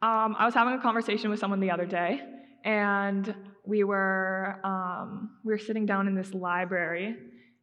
Um, 0.00 0.36
I 0.38 0.46
was 0.46 0.54
having 0.54 0.72
a 0.72 0.80
conversation 0.80 1.28
with 1.28 1.38
someone 1.38 1.60
the 1.60 1.70
other 1.70 1.84
day, 1.84 2.22
and 2.64 3.34
we 3.66 3.84
were 3.84 4.58
um, 4.64 5.32
we 5.44 5.52
were 5.52 5.58
sitting 5.58 5.84
down 5.84 6.08
in 6.08 6.14
this 6.14 6.32
library, 6.32 7.14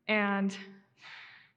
and 0.08 0.56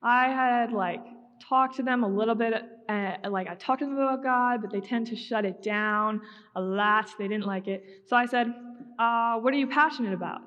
I 0.03 0.29
had 0.29 0.73
like 0.73 1.03
talked 1.41 1.77
to 1.77 1.83
them 1.83 2.05
a 2.05 2.09
little 2.09 2.35
bit. 2.35 2.55
Uh, 2.89 3.17
like 3.29 3.49
I 3.49 3.55
talked 3.55 3.81
to 3.81 3.87
them 3.87 3.97
about 3.97 4.23
God, 4.23 4.63
but 4.63 4.71
they 4.71 4.81
tend 4.81 5.07
to 5.09 5.17
shut 5.17 5.45
it 5.45 5.63
down 5.63 6.21
a 6.57 6.61
lot. 6.61 7.09
They 7.19 7.29
didn't 7.29 7.47
like 7.47 7.69
it, 7.69 7.85
so 8.07 8.17
I 8.17 8.27
said, 8.27 8.55
uh, 8.99 9.39
"What 9.39 9.53
are 9.55 9.59
you 9.59 9.67
passionate 9.67 10.15
about?" 10.15 10.43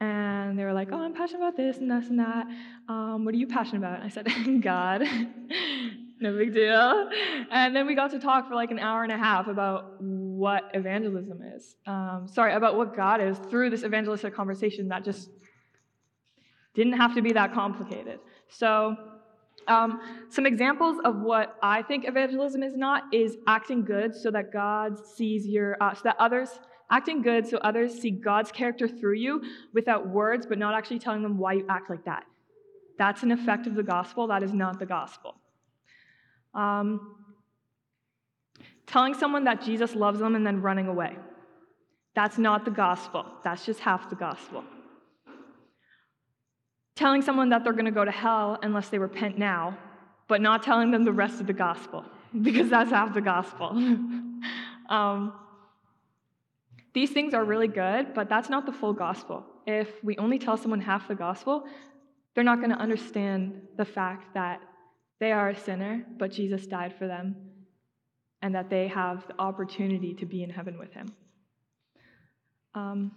And 0.00 0.58
they 0.58 0.64
were 0.64 0.72
like, 0.72 0.88
"Oh, 0.92 1.00
I'm 1.02 1.14
passionate 1.14 1.40
about 1.40 1.56
this 1.56 1.78
and 1.78 1.90
this 1.90 2.08
and 2.08 2.18
that. 2.18 2.46
Um, 2.88 3.24
what 3.24 3.34
are 3.34 3.38
you 3.38 3.46
passionate 3.46 3.78
about?" 3.78 4.00
And 4.00 4.04
I 4.04 4.08
said, 4.08 4.28
"God." 4.62 5.02
no 6.20 6.36
big 6.36 6.54
deal. 6.54 7.10
And 7.50 7.76
then 7.76 7.86
we 7.86 7.94
got 7.94 8.10
to 8.12 8.18
talk 8.18 8.48
for 8.48 8.54
like 8.54 8.70
an 8.70 8.78
hour 8.78 9.02
and 9.02 9.12
a 9.12 9.18
half 9.18 9.48
about 9.48 10.00
what 10.00 10.70
evangelism 10.74 11.42
is. 11.54 11.76
Um, 11.86 12.26
sorry, 12.32 12.54
about 12.54 12.76
what 12.76 12.96
God 12.96 13.20
is 13.20 13.38
through 13.50 13.70
this 13.70 13.84
evangelistic 13.84 14.34
conversation 14.34 14.88
that 14.88 15.04
just 15.04 15.28
didn't 16.74 16.94
have 16.94 17.14
to 17.14 17.22
be 17.22 17.32
that 17.32 17.52
complicated. 17.52 18.20
So, 18.48 18.96
um, 19.68 20.00
some 20.28 20.46
examples 20.46 20.98
of 21.04 21.20
what 21.20 21.56
I 21.62 21.82
think 21.82 22.06
evangelism 22.06 22.62
is 22.62 22.76
not 22.76 23.04
is 23.12 23.36
acting 23.46 23.84
good 23.84 24.14
so 24.14 24.30
that 24.30 24.52
God 24.52 25.04
sees 25.04 25.46
your, 25.46 25.76
uh, 25.80 25.94
so 25.94 26.02
that 26.04 26.16
others, 26.18 26.60
acting 26.90 27.22
good 27.22 27.46
so 27.46 27.58
others 27.58 27.98
see 27.98 28.10
God's 28.10 28.52
character 28.52 28.86
through 28.86 29.14
you 29.14 29.42
without 29.74 30.08
words, 30.08 30.46
but 30.46 30.58
not 30.58 30.74
actually 30.74 30.98
telling 30.98 31.22
them 31.22 31.38
why 31.38 31.54
you 31.54 31.66
act 31.68 31.90
like 31.90 32.04
that. 32.04 32.24
That's 32.98 33.22
an 33.22 33.32
effect 33.32 33.66
of 33.66 33.74
the 33.74 33.82
gospel. 33.82 34.26
That 34.28 34.42
is 34.42 34.52
not 34.52 34.78
the 34.78 34.86
gospel. 34.86 35.34
Um, 36.54 37.16
Telling 38.86 39.14
someone 39.14 39.44
that 39.44 39.62
Jesus 39.62 39.94
loves 39.94 40.20
them 40.20 40.36
and 40.36 40.46
then 40.46 40.62
running 40.62 40.86
away. 40.86 41.16
That's 42.14 42.38
not 42.38 42.64
the 42.64 42.70
gospel. 42.70 43.26
That's 43.42 43.66
just 43.66 43.80
half 43.80 44.08
the 44.08 44.16
gospel. 44.16 44.64
Telling 46.96 47.22
someone 47.22 47.50
that 47.50 47.62
they're 47.62 47.72
going 47.72 47.84
to 47.84 47.90
go 47.90 48.04
to 48.04 48.10
hell 48.10 48.58
unless 48.62 48.88
they 48.88 48.98
repent 48.98 49.38
now, 49.38 49.78
but 50.28 50.40
not 50.40 50.62
telling 50.62 50.90
them 50.90 51.04
the 51.04 51.12
rest 51.12 51.40
of 51.40 51.46
the 51.46 51.52
gospel, 51.52 52.04
because 52.42 52.68
that's 52.68 52.90
half 52.90 53.14
the 53.14 53.20
gospel. 53.20 53.68
um, 54.88 55.32
these 56.94 57.10
things 57.10 57.34
are 57.34 57.44
really 57.44 57.68
good, 57.68 58.14
but 58.14 58.28
that's 58.28 58.48
not 58.48 58.64
the 58.66 58.72
full 58.72 58.94
gospel. 58.94 59.44
If 59.66 60.02
we 60.02 60.16
only 60.16 60.38
tell 60.38 60.56
someone 60.56 60.80
half 60.80 61.06
the 61.06 61.14
gospel, 61.14 61.66
they're 62.34 62.44
not 62.44 62.58
going 62.58 62.70
to 62.70 62.78
understand 62.78 63.60
the 63.76 63.84
fact 63.84 64.32
that 64.34 64.60
they 65.20 65.32
are 65.32 65.50
a 65.50 65.56
sinner, 65.56 66.04
but 66.18 66.30
Jesus 66.30 66.66
died 66.66 66.94
for 66.98 67.06
them, 67.06 67.36
and 68.40 68.54
that 68.54 68.70
they 68.70 68.88
have 68.88 69.26
the 69.28 69.38
opportunity 69.38 70.14
to 70.14 70.26
be 70.26 70.42
in 70.42 70.50
heaven 70.50 70.78
with 70.78 70.92
him. 70.92 71.14
Um, 72.74 73.12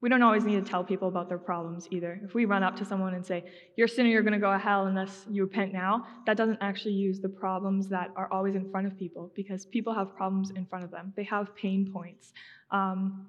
we 0.00 0.08
don't 0.08 0.22
always 0.22 0.44
need 0.44 0.64
to 0.64 0.70
tell 0.70 0.82
people 0.82 1.08
about 1.08 1.28
their 1.28 1.38
problems 1.38 1.86
either. 1.90 2.20
If 2.24 2.32
we 2.32 2.46
run 2.46 2.62
up 2.62 2.74
to 2.76 2.84
someone 2.84 3.14
and 3.14 3.24
say, 3.24 3.44
You're 3.76 3.86
a 3.86 3.88
sinner, 3.88 4.08
you're 4.08 4.22
going 4.22 4.32
to 4.32 4.38
go 4.38 4.50
to 4.50 4.58
hell 4.58 4.86
unless 4.86 5.26
you 5.30 5.42
repent 5.42 5.72
now, 5.72 6.06
that 6.26 6.36
doesn't 6.36 6.58
actually 6.60 6.94
use 6.94 7.20
the 7.20 7.28
problems 7.28 7.88
that 7.88 8.10
are 8.16 8.32
always 8.32 8.54
in 8.54 8.70
front 8.70 8.86
of 8.86 8.98
people 8.98 9.30
because 9.34 9.66
people 9.66 9.92
have 9.92 10.16
problems 10.16 10.50
in 10.50 10.64
front 10.64 10.84
of 10.84 10.90
them. 10.90 11.12
They 11.16 11.24
have 11.24 11.54
pain 11.54 11.90
points. 11.92 12.32
Um, 12.70 13.26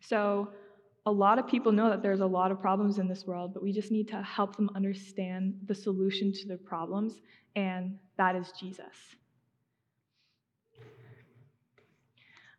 so, 0.00 0.50
a 1.06 1.10
lot 1.10 1.38
of 1.38 1.46
people 1.46 1.72
know 1.72 1.88
that 1.88 2.02
there's 2.02 2.20
a 2.20 2.26
lot 2.26 2.50
of 2.50 2.60
problems 2.60 2.98
in 2.98 3.08
this 3.08 3.26
world, 3.26 3.54
but 3.54 3.62
we 3.62 3.72
just 3.72 3.90
need 3.90 4.08
to 4.08 4.20
help 4.22 4.56
them 4.56 4.68
understand 4.74 5.54
the 5.66 5.74
solution 5.74 6.32
to 6.34 6.46
their 6.46 6.58
problems, 6.58 7.22
and 7.56 7.98
that 8.18 8.36
is 8.36 8.52
Jesus. 8.60 8.84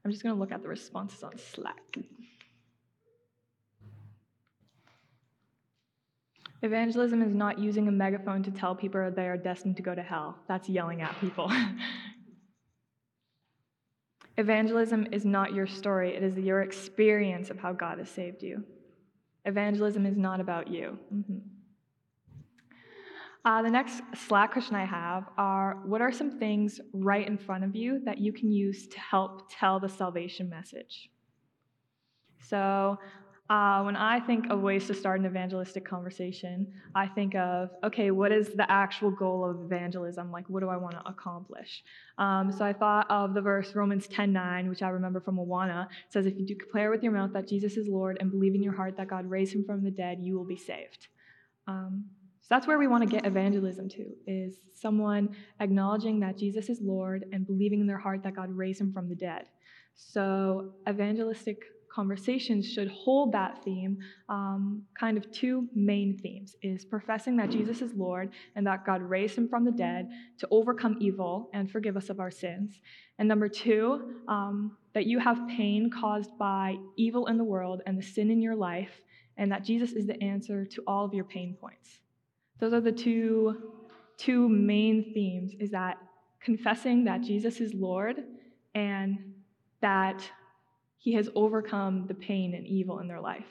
I'm 0.03 0.09
just 0.09 0.23
going 0.23 0.33
to 0.33 0.39
look 0.39 0.51
at 0.51 0.63
the 0.63 0.67
responses 0.67 1.21
on 1.21 1.37
Slack. 1.37 1.97
Evangelism 6.61 7.21
is 7.21 7.33
not 7.33 7.57
using 7.57 7.87
a 7.87 7.91
megaphone 7.91 8.43
to 8.43 8.51
tell 8.51 8.75
people 8.75 9.09
they 9.09 9.27
are 9.27 9.37
destined 9.37 9.77
to 9.77 9.83
go 9.83 9.95
to 9.95 10.01
hell. 10.01 10.37
That's 10.47 10.67
yelling 10.67 11.01
at 11.01 11.19
people. 11.21 11.51
Evangelism 14.37 15.07
is 15.11 15.25
not 15.25 15.53
your 15.53 15.67
story, 15.67 16.15
it 16.15 16.23
is 16.23 16.37
your 16.37 16.61
experience 16.61 17.49
of 17.49 17.59
how 17.59 17.73
God 17.73 17.97
has 17.99 18.09
saved 18.09 18.41
you. 18.41 18.63
Evangelism 19.45 20.05
is 20.05 20.15
not 20.17 20.39
about 20.39 20.69
you. 20.69 20.97
Mm-hmm. 21.13 21.37
Uh, 23.45 23.61
the 23.61 23.69
next 23.69 24.01
Slack 24.15 24.51
question 24.51 24.75
I 24.75 24.85
have 24.85 25.25
are 25.37 25.79
What 25.85 26.01
are 26.01 26.11
some 26.11 26.39
things 26.39 26.79
right 26.93 27.25
in 27.25 27.37
front 27.37 27.63
of 27.63 27.75
you 27.75 28.01
that 28.05 28.17
you 28.17 28.33
can 28.33 28.51
use 28.51 28.87
to 28.87 28.99
help 28.99 29.49
tell 29.49 29.79
the 29.79 29.89
salvation 29.89 30.49
message? 30.49 31.09
So, 32.41 32.97
uh, 33.49 33.81
when 33.81 33.95
I 33.95 34.19
think 34.19 34.51
of 34.51 34.61
ways 34.61 34.85
to 34.87 34.93
start 34.93 35.19
an 35.19 35.25
evangelistic 35.25 35.83
conversation, 35.83 36.71
I 36.93 37.07
think 37.07 37.33
of, 37.33 37.71
okay, 37.83 38.11
what 38.11 38.31
is 38.31 38.49
the 38.49 38.69
actual 38.71 39.09
goal 39.09 39.49
of 39.49 39.65
evangelism? 39.65 40.31
Like, 40.31 40.47
what 40.49 40.59
do 40.59 40.69
I 40.69 40.77
want 40.77 40.93
to 40.93 41.07
accomplish? 41.07 41.83
Um, 42.19 42.51
so 42.51 42.63
I 42.63 42.73
thought 42.73 43.09
of 43.09 43.33
the 43.33 43.41
verse 43.41 43.73
Romans 43.73 44.07
10:9, 44.07 44.69
which 44.69 44.83
I 44.83 44.89
remember 44.89 45.19
from 45.19 45.37
Awana. 45.37 45.87
Says, 46.09 46.27
if 46.27 46.37
you 46.37 46.45
declare 46.45 46.91
with 46.91 47.01
your 47.01 47.11
mouth 47.11 47.33
that 47.33 47.47
Jesus 47.47 47.75
is 47.75 47.87
Lord 47.87 48.17
and 48.21 48.29
believe 48.29 48.53
in 48.53 48.61
your 48.61 48.75
heart 48.75 48.95
that 48.97 49.07
God 49.07 49.25
raised 49.25 49.55
him 49.55 49.63
from 49.65 49.83
the 49.83 49.91
dead, 49.91 50.19
you 50.21 50.37
will 50.37 50.45
be 50.45 50.57
saved. 50.57 51.07
Um, 51.67 52.05
so 52.41 52.47
that's 52.51 52.67
where 52.67 52.77
we 52.77 52.85
want 52.85 53.03
to 53.03 53.09
get 53.09 53.25
evangelism 53.25 53.89
to, 53.89 54.05
is 54.27 54.57
someone 54.75 55.35
acknowledging 55.59 56.19
that 56.19 56.37
Jesus 56.37 56.69
is 56.69 56.81
Lord 56.81 57.25
and 57.31 57.47
believing 57.47 57.79
in 57.79 57.87
their 57.87 57.97
heart 57.97 58.21
that 58.23 58.35
God 58.35 58.51
raised 58.51 58.79
him 58.79 58.93
from 58.93 59.09
the 59.09 59.15
dead. 59.15 59.45
So 59.95 60.73
evangelistic 60.87 61.63
conversations 61.99 62.63
should 62.73 62.89
hold 62.89 63.27
that 63.39 63.53
theme 63.65 63.97
um, 64.29 64.81
kind 65.03 65.17
of 65.17 65.23
two 65.31 65.67
main 65.75 66.17
themes 66.23 66.55
is 66.61 66.85
professing 66.85 67.35
that 67.35 67.49
jesus 67.49 67.81
is 67.81 67.91
lord 67.93 68.27
and 68.55 68.65
that 68.65 68.85
god 68.85 69.01
raised 69.01 69.35
him 69.37 69.47
from 69.49 69.65
the 69.65 69.75
dead 69.87 70.07
to 70.39 70.47
overcome 70.49 70.95
evil 71.01 71.49
and 71.53 71.69
forgive 71.69 71.97
us 71.97 72.09
of 72.09 72.19
our 72.19 72.31
sins. 72.31 72.79
And 73.17 73.27
number 73.27 73.49
two 73.49 74.15
um, 74.27 74.77
that 74.93 75.05
you 75.05 75.19
have 75.19 75.47
pain 75.49 75.89
caused 75.89 76.37
by 76.37 76.77
evil 76.95 77.27
in 77.27 77.37
the 77.37 77.43
world 77.43 77.81
and 77.85 77.97
the 77.97 78.01
sin 78.01 78.31
in 78.31 78.41
your 78.41 78.55
life 78.55 79.01
and 79.37 79.51
that 79.51 79.63
jesus 79.63 79.91
is 79.91 80.05
the 80.07 80.21
answer 80.23 80.65
to 80.65 80.83
all 80.87 81.03
of 81.05 81.13
your 81.13 81.25
pain 81.25 81.57
points. 81.59 81.99
Those 82.59 82.73
are 82.73 82.81
the 82.81 82.91
two 82.91 83.73
two 84.17 84.47
main 84.49 85.13
themes 85.13 85.53
is 85.59 85.71
that 85.71 85.97
confessing 86.41 87.03
that 87.05 87.21
jesus 87.21 87.59
is 87.59 87.73
lord 87.73 88.23
and 88.75 89.17
that 89.81 90.29
he 90.99 91.13
has 91.13 91.29
overcome 91.33 92.05
the 92.07 92.13
pain 92.13 92.53
and 92.53 92.67
evil 92.67 92.99
in 92.99 93.07
their 93.07 93.21
life. 93.21 93.47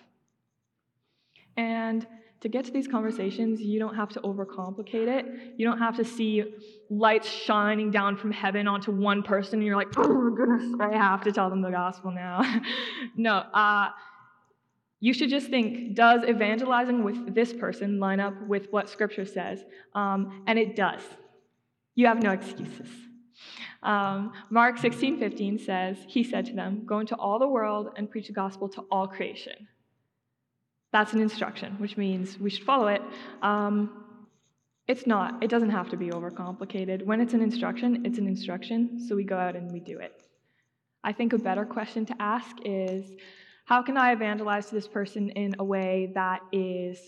And 1.57 2.07
to 2.41 2.49
get 2.49 2.65
to 2.67 2.71
these 2.71 2.87
conversations, 2.87 3.61
you 3.61 3.81
don't 3.81 3.97
have 3.97 4.11
to 4.11 4.21
overcomplicate 4.21 5.09
it. 5.09 5.27
You 5.57 5.67
don't 5.67 5.79
have 5.79 5.97
to 5.97 6.05
see 6.05 6.55
lights 6.89 7.29
shining 7.29 7.91
down 7.91 8.17
from 8.17 8.31
heaven 8.31 8.69
onto 8.69 8.93
one 8.93 9.25
person, 9.25 9.55
and 9.55 9.67
you're 9.67 9.77
like, 9.77 9.89
oh 9.97 10.09
my 10.09 10.37
goodness, 10.37 10.75
I 10.81 10.97
have 10.97 11.25
to 11.25 11.33
tell 11.33 11.51
them 11.51 11.63
the 11.63 11.71
gospel 11.71 12.13
now. 12.13 12.43
no, 13.17 13.33
uh, 13.33 13.89
you 15.01 15.13
should 15.13 15.31
just 15.31 15.49
think, 15.49 15.97
does 15.97 16.23
evangelizing 16.29 17.03
with 17.03 17.35
this 17.35 17.53
person 17.53 17.99
line 17.99 18.21
up 18.21 18.35
with 18.47 18.69
what 18.71 18.89
Scripture 18.89 19.25
says? 19.25 19.65
Um, 19.95 20.45
and 20.47 20.59
it 20.59 20.77
does. 20.77 21.01
You 21.97 22.07
have 22.07 22.23
no 22.23 22.31
excuses. 22.31 22.89
Um, 23.83 24.33
Mark 24.51 24.79
16, 24.79 25.19
15 25.19 25.59
says, 25.59 25.97
He 26.07 26.25
said 26.25 26.47
to 26.47 26.55
them, 26.55 26.83
Go 26.85 27.01
into 27.01 27.17
all 27.17 27.39
the 27.39 27.49
world 27.49 27.93
and 27.97 28.11
preach 28.11 28.27
the 28.27 28.33
gospel 28.33 28.69
to 28.71 28.83
all 28.91 29.07
creation. 29.07 29.69
That's 30.93 31.13
an 31.13 31.21
instruction, 31.21 31.75
which 31.79 31.97
means 31.97 32.39
we 32.39 32.51
should 32.51 32.65
follow 32.65 32.89
it. 32.89 33.03
Um, 33.43 34.05
it's 34.87 35.07
not, 35.07 35.43
it 35.43 35.51
doesn't 35.51 35.71
have 35.71 35.91
to 35.91 35.97
be 35.97 36.09
overcomplicated. 36.09 37.05
When 37.05 37.21
it's 37.21 37.35
an 37.35 37.43
instruction, 37.43 38.07
it's 38.07 38.19
an 38.19 38.27
instruction, 38.27 39.07
so 39.07 39.15
we 39.15 39.25
go 39.25 39.37
out 39.37 39.55
and 39.55 39.71
we 39.71 39.81
do 39.81 39.99
it. 39.99 40.23
I 41.05 41.13
think 41.13 41.35
a 41.35 41.39
better 41.39 41.67
question 41.67 42.07
to 42.07 42.15
ask 42.19 42.57
is 42.65 43.13
how 43.67 43.83
can 43.83 43.99
I 43.99 44.13
evangelize 44.13 44.67
to 44.67 44.75
this 44.75 44.89
person 44.89 45.29
in 45.31 45.57
a 45.59 45.65
way 45.65 46.11
that 46.15 46.41
is 46.53 46.99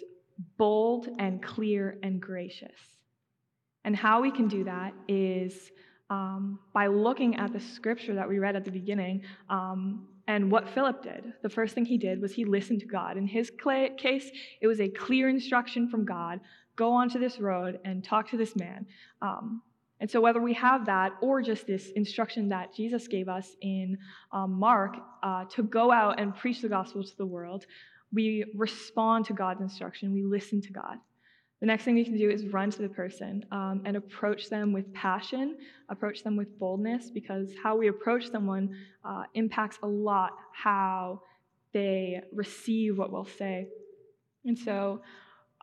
bold 0.58 1.08
and 1.18 1.42
clear 1.42 1.98
and 2.02 2.20
gracious? 2.20 2.78
And 3.84 3.96
how 3.96 4.20
we 4.20 4.30
can 4.30 4.46
do 4.46 4.64
that 4.64 4.92
is 5.08 5.70
um, 6.10 6.58
by 6.74 6.88
looking 6.88 7.36
at 7.36 7.52
the 7.52 7.60
scripture 7.60 8.14
that 8.14 8.28
we 8.28 8.38
read 8.38 8.56
at 8.56 8.64
the 8.64 8.70
beginning 8.70 9.22
um, 9.48 10.08
and 10.26 10.50
what 10.50 10.68
Philip 10.68 11.02
did. 11.02 11.32
The 11.42 11.48
first 11.48 11.74
thing 11.74 11.84
he 11.84 11.96
did 11.96 12.20
was 12.20 12.32
he 12.32 12.44
listened 12.44 12.80
to 12.80 12.86
God. 12.86 13.16
In 13.16 13.26
his 13.26 13.50
case, 13.98 14.30
it 14.60 14.66
was 14.66 14.80
a 14.80 14.88
clear 14.88 15.28
instruction 15.28 15.88
from 15.88 16.04
God 16.04 16.40
go 16.76 16.92
onto 16.92 17.18
this 17.18 17.38
road 17.38 17.78
and 17.84 18.02
talk 18.02 18.30
to 18.30 18.36
this 18.36 18.56
man. 18.56 18.86
Um, 19.20 19.62
and 20.00 20.10
so, 20.10 20.20
whether 20.20 20.40
we 20.40 20.54
have 20.54 20.86
that 20.86 21.12
or 21.20 21.42
just 21.42 21.66
this 21.66 21.90
instruction 21.90 22.48
that 22.48 22.74
Jesus 22.74 23.06
gave 23.06 23.28
us 23.28 23.54
in 23.60 23.98
um, 24.32 24.52
Mark 24.58 24.96
uh, 25.22 25.44
to 25.50 25.62
go 25.62 25.92
out 25.92 26.18
and 26.18 26.34
preach 26.34 26.62
the 26.62 26.70
gospel 26.70 27.04
to 27.04 27.16
the 27.18 27.26
world, 27.26 27.66
we 28.12 28.44
respond 28.56 29.26
to 29.26 29.34
God's 29.34 29.60
instruction, 29.60 30.12
we 30.12 30.22
listen 30.22 30.62
to 30.62 30.72
God. 30.72 30.96
The 31.60 31.66
next 31.66 31.84
thing 31.84 31.94
we 31.94 32.04
can 32.04 32.16
do 32.16 32.30
is 32.30 32.46
run 32.46 32.70
to 32.70 32.82
the 32.82 32.88
person 32.88 33.44
um, 33.52 33.82
and 33.84 33.96
approach 33.96 34.48
them 34.48 34.72
with 34.72 34.92
passion, 34.94 35.58
approach 35.90 36.22
them 36.22 36.34
with 36.34 36.58
boldness, 36.58 37.10
because 37.10 37.50
how 37.62 37.76
we 37.76 37.88
approach 37.88 38.30
someone 38.30 38.74
uh, 39.04 39.24
impacts 39.34 39.78
a 39.82 39.86
lot 39.86 40.30
how 40.52 41.20
they 41.72 42.22
receive 42.32 42.96
what 42.96 43.12
we'll 43.12 43.26
say. 43.26 43.68
And 44.46 44.58
so, 44.58 45.02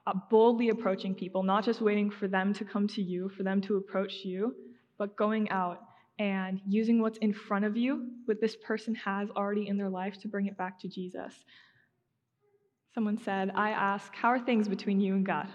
uh, 0.06 0.14
boldly 0.30 0.70
approaching 0.70 1.16
people, 1.16 1.44
not 1.44 1.66
just 1.66 1.82
waiting 1.82 2.10
for 2.10 2.28
them 2.28 2.54
to 2.54 2.64
come 2.64 2.88
to 2.88 3.02
you, 3.02 3.28
for 3.30 3.44
them 3.44 3.60
to 3.62 3.76
approach 3.76 4.24
you, 4.24 4.56
but 4.98 5.18
going 5.18 5.50
out 5.50 5.82
and 6.20 6.62
using 6.66 7.02
what's 7.02 7.18
in 7.20 7.34
front 7.34 7.66
of 7.66 7.76
you, 7.76 8.08
what 8.26 8.40
this 8.40 8.56
person 8.56 8.96
has 8.96 9.30
already 9.32 9.68
in 9.68 9.78
their 9.78 9.90
life, 9.90 10.20
to 10.22 10.28
bring 10.28 10.46
it 10.46 10.58
back 10.58 10.80
to 10.80 10.88
Jesus. 10.88 11.34
Someone 12.94 13.18
said, 13.18 13.52
I 13.54 13.72
ask, 13.72 14.14
How 14.16 14.30
are 14.30 14.40
things 14.40 14.68
between 14.68 15.02
you 15.02 15.16
and 15.16 15.26
God? 15.26 15.48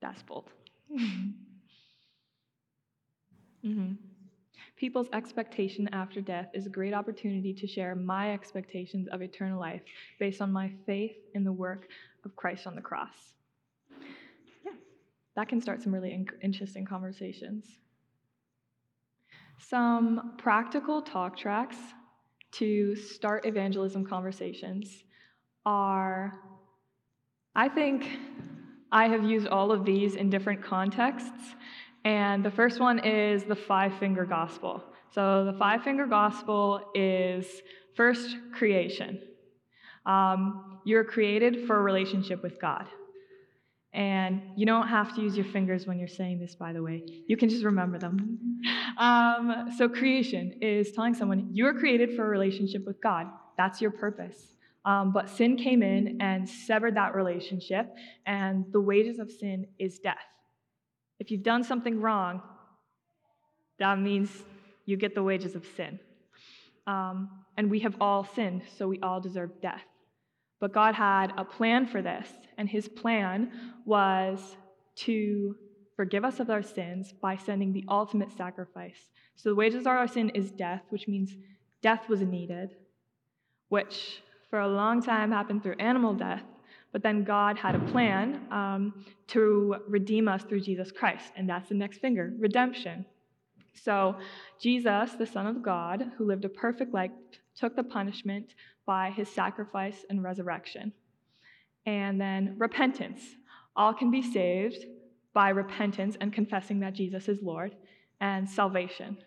That's 0.00 0.22
bold. 0.22 0.50
mm-hmm. 3.64 3.92
People's 4.76 5.08
expectation 5.12 5.88
after 5.92 6.20
death 6.20 6.48
is 6.54 6.66
a 6.66 6.70
great 6.70 6.94
opportunity 6.94 7.52
to 7.52 7.66
share 7.66 7.96
my 7.96 8.32
expectations 8.32 9.08
of 9.08 9.22
eternal 9.22 9.58
life 9.58 9.82
based 10.20 10.40
on 10.40 10.52
my 10.52 10.70
faith 10.86 11.16
in 11.34 11.42
the 11.42 11.52
work 11.52 11.88
of 12.24 12.36
Christ 12.36 12.66
on 12.66 12.76
the 12.76 12.80
cross. 12.80 13.32
Yeah, 14.64 14.72
that 15.34 15.48
can 15.48 15.60
start 15.60 15.82
some 15.82 15.92
really 15.92 16.12
in- 16.12 16.28
interesting 16.42 16.84
conversations. 16.84 17.66
Some 19.58 20.34
practical 20.38 21.02
talk 21.02 21.36
tracks 21.36 21.76
to 22.52 22.94
start 22.94 23.44
evangelism 23.46 24.06
conversations 24.06 25.02
are, 25.66 26.38
I 27.56 27.68
think, 27.68 28.08
I 28.90 29.08
have 29.08 29.24
used 29.24 29.48
all 29.48 29.70
of 29.72 29.84
these 29.84 30.14
in 30.14 30.30
different 30.30 30.62
contexts. 30.62 31.54
And 32.04 32.44
the 32.44 32.50
first 32.50 32.80
one 32.80 33.00
is 33.00 33.44
the 33.44 33.56
five 33.56 33.98
finger 33.98 34.24
gospel. 34.24 34.82
So 35.10 35.44
the 35.44 35.52
five 35.58 35.82
finger 35.82 36.06
gospel 36.06 36.90
is 36.94 37.46
first 37.96 38.36
creation. 38.54 39.20
Um, 40.06 40.80
you're 40.84 41.04
created 41.04 41.66
for 41.66 41.78
a 41.78 41.82
relationship 41.82 42.42
with 42.42 42.60
God. 42.60 42.86
And 43.92 44.42
you 44.56 44.66
don't 44.66 44.88
have 44.88 45.14
to 45.16 45.22
use 45.22 45.36
your 45.36 45.46
fingers 45.46 45.86
when 45.86 45.98
you're 45.98 46.08
saying 46.08 46.40
this, 46.40 46.54
by 46.54 46.72
the 46.72 46.82
way. 46.82 47.02
You 47.26 47.36
can 47.36 47.48
just 47.48 47.64
remember 47.64 47.98
them. 47.98 48.38
Um, 48.98 49.72
so, 49.78 49.88
creation 49.88 50.58
is 50.60 50.90
telling 50.90 51.14
someone 51.14 51.50
you 51.52 51.66
are 51.66 51.72
created 51.72 52.16
for 52.16 52.24
a 52.24 52.28
relationship 52.28 52.84
with 52.84 53.00
God. 53.00 53.28
That's 53.56 53.80
your 53.80 53.92
purpose. 53.92 54.56
Um, 54.84 55.12
but 55.12 55.28
sin 55.28 55.56
came 55.56 55.82
in 55.82 56.18
and 56.20 56.48
severed 56.48 56.96
that 56.96 57.14
relationship, 57.14 57.92
and 58.26 58.64
the 58.72 58.80
wages 58.80 59.18
of 59.18 59.30
sin 59.30 59.66
is 59.78 59.98
death. 59.98 60.16
If 61.18 61.30
you've 61.30 61.42
done 61.42 61.64
something 61.64 62.00
wrong, 62.00 62.42
that 63.78 63.98
means 63.98 64.30
you 64.86 64.96
get 64.96 65.14
the 65.14 65.22
wages 65.22 65.54
of 65.54 65.66
sin. 65.76 65.98
Um, 66.86 67.28
and 67.56 67.70
we 67.70 67.80
have 67.80 67.96
all 68.00 68.24
sinned, 68.24 68.62
so 68.76 68.88
we 68.88 68.98
all 69.00 69.20
deserve 69.20 69.60
death. 69.60 69.84
But 70.60 70.72
God 70.72 70.94
had 70.94 71.32
a 71.36 71.44
plan 71.44 71.86
for 71.86 72.00
this, 72.00 72.28
and 72.56 72.68
his 72.68 72.88
plan 72.88 73.50
was 73.84 74.56
to 74.96 75.56
forgive 75.96 76.24
us 76.24 76.40
of 76.40 76.48
our 76.48 76.62
sins 76.62 77.12
by 77.20 77.36
sending 77.36 77.72
the 77.72 77.84
ultimate 77.88 78.32
sacrifice. 78.32 79.10
So 79.36 79.50
the 79.50 79.54
wages 79.54 79.80
of 79.80 79.88
our 79.88 80.08
sin 80.08 80.30
is 80.30 80.50
death, 80.50 80.82
which 80.90 81.08
means 81.08 81.36
death 81.82 82.08
was 82.08 82.20
needed, 82.20 82.70
which 83.68 84.22
for 84.50 84.60
a 84.60 84.68
long 84.68 85.02
time 85.02 85.30
happened 85.30 85.62
through 85.62 85.76
animal 85.78 86.14
death. 86.14 86.42
But 86.92 87.02
then 87.02 87.22
God 87.22 87.58
had 87.58 87.74
a 87.74 87.80
plan 87.90 88.40
um, 88.50 89.04
to 89.28 89.76
redeem 89.86 90.26
us 90.26 90.42
through 90.42 90.60
Jesus 90.60 90.90
Christ, 90.90 91.32
and 91.36 91.48
that's 91.48 91.68
the 91.68 91.74
next 91.74 91.98
finger 91.98 92.32
redemption. 92.38 93.04
So, 93.74 94.16
Jesus, 94.60 95.12
the 95.12 95.26
Son 95.26 95.46
of 95.46 95.62
God, 95.62 96.12
who 96.16 96.24
lived 96.24 96.44
a 96.44 96.48
perfect 96.48 96.94
life, 96.94 97.10
took 97.54 97.76
the 97.76 97.82
punishment 97.82 98.54
by 98.86 99.10
his 99.10 99.28
sacrifice 99.28 100.04
and 100.08 100.22
resurrection. 100.22 100.92
And 101.84 102.20
then 102.20 102.54
repentance. 102.58 103.20
All 103.76 103.92
can 103.92 104.10
be 104.10 104.22
saved 104.22 104.86
by 105.34 105.50
repentance 105.50 106.16
and 106.20 106.32
confessing 106.32 106.80
that 106.80 106.94
Jesus 106.94 107.28
is 107.28 107.42
Lord, 107.42 107.76
and 108.20 108.48
salvation. 108.48 109.18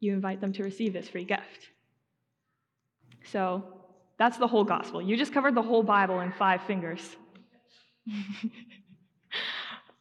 You 0.00 0.12
invite 0.12 0.40
them 0.40 0.52
to 0.54 0.64
receive 0.64 0.92
this 0.92 1.08
free 1.08 1.24
gift. 1.24 1.70
So 3.32 3.64
that's 4.18 4.38
the 4.38 4.46
whole 4.46 4.64
gospel. 4.64 5.02
You 5.02 5.16
just 5.16 5.32
covered 5.32 5.54
the 5.54 5.62
whole 5.62 5.82
Bible 5.82 6.20
in 6.20 6.32
five 6.32 6.62
fingers. 6.62 7.16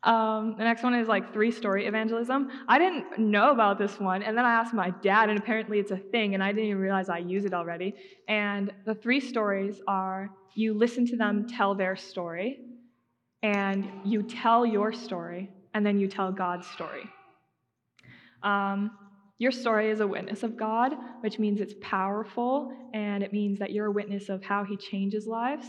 Um, 0.06 0.54
the 0.56 0.64
next 0.64 0.84
one 0.84 0.94
is 0.94 1.08
like 1.08 1.34
three 1.34 1.52
story 1.52 1.88
evangelism. 1.88 2.52
I 2.68 2.78
didn't 2.78 3.18
know 3.18 3.50
about 3.50 3.80
this 3.80 4.00
one, 4.00 4.22
and 4.22 4.38
then 4.38 4.46
I 4.46 4.54
asked 4.54 4.74
my 4.74 4.92
dad, 5.02 5.30
and 5.30 5.40
apparently 5.40 5.80
it's 5.80 5.90
a 5.90 5.98
thing, 5.98 6.36
and 6.36 6.44
I 6.44 6.52
didn't 6.52 6.66
even 6.66 6.80
realize 6.80 7.10
I 7.10 7.18
use 7.18 7.44
it 7.44 7.56
already. 7.56 7.96
And 8.28 8.72
the 8.86 8.94
three 8.94 9.20
stories 9.20 9.82
are 9.88 10.30
you 10.54 10.76
listen 10.76 11.08
to 11.08 11.18
them 11.18 11.48
tell 11.48 11.74
their 11.74 11.96
story, 11.96 12.60
and 13.42 13.90
you 14.06 14.22
tell 14.22 14.64
your 14.64 14.94
story, 14.94 15.50
and 15.74 15.84
then 15.84 15.98
you 15.98 16.08
tell 16.08 16.32
God's 16.32 16.68
story. 16.68 17.10
Um, 18.44 18.92
your 19.38 19.52
story 19.52 19.90
is 19.90 20.00
a 20.00 20.08
witness 20.08 20.44
of 20.44 20.56
God, 20.56 20.94
which 21.22 21.40
means 21.40 21.60
it's 21.60 21.74
powerful, 21.82 22.72
and 22.94 23.22
it 23.22 23.34
means 23.34 23.60
that 23.60 23.72
you're 23.72 23.88
a 23.88 23.92
witness 23.92 24.30
of 24.30 24.44
how 24.44 24.64
He 24.64 24.78
changes 24.78 25.28
lives. 25.28 25.68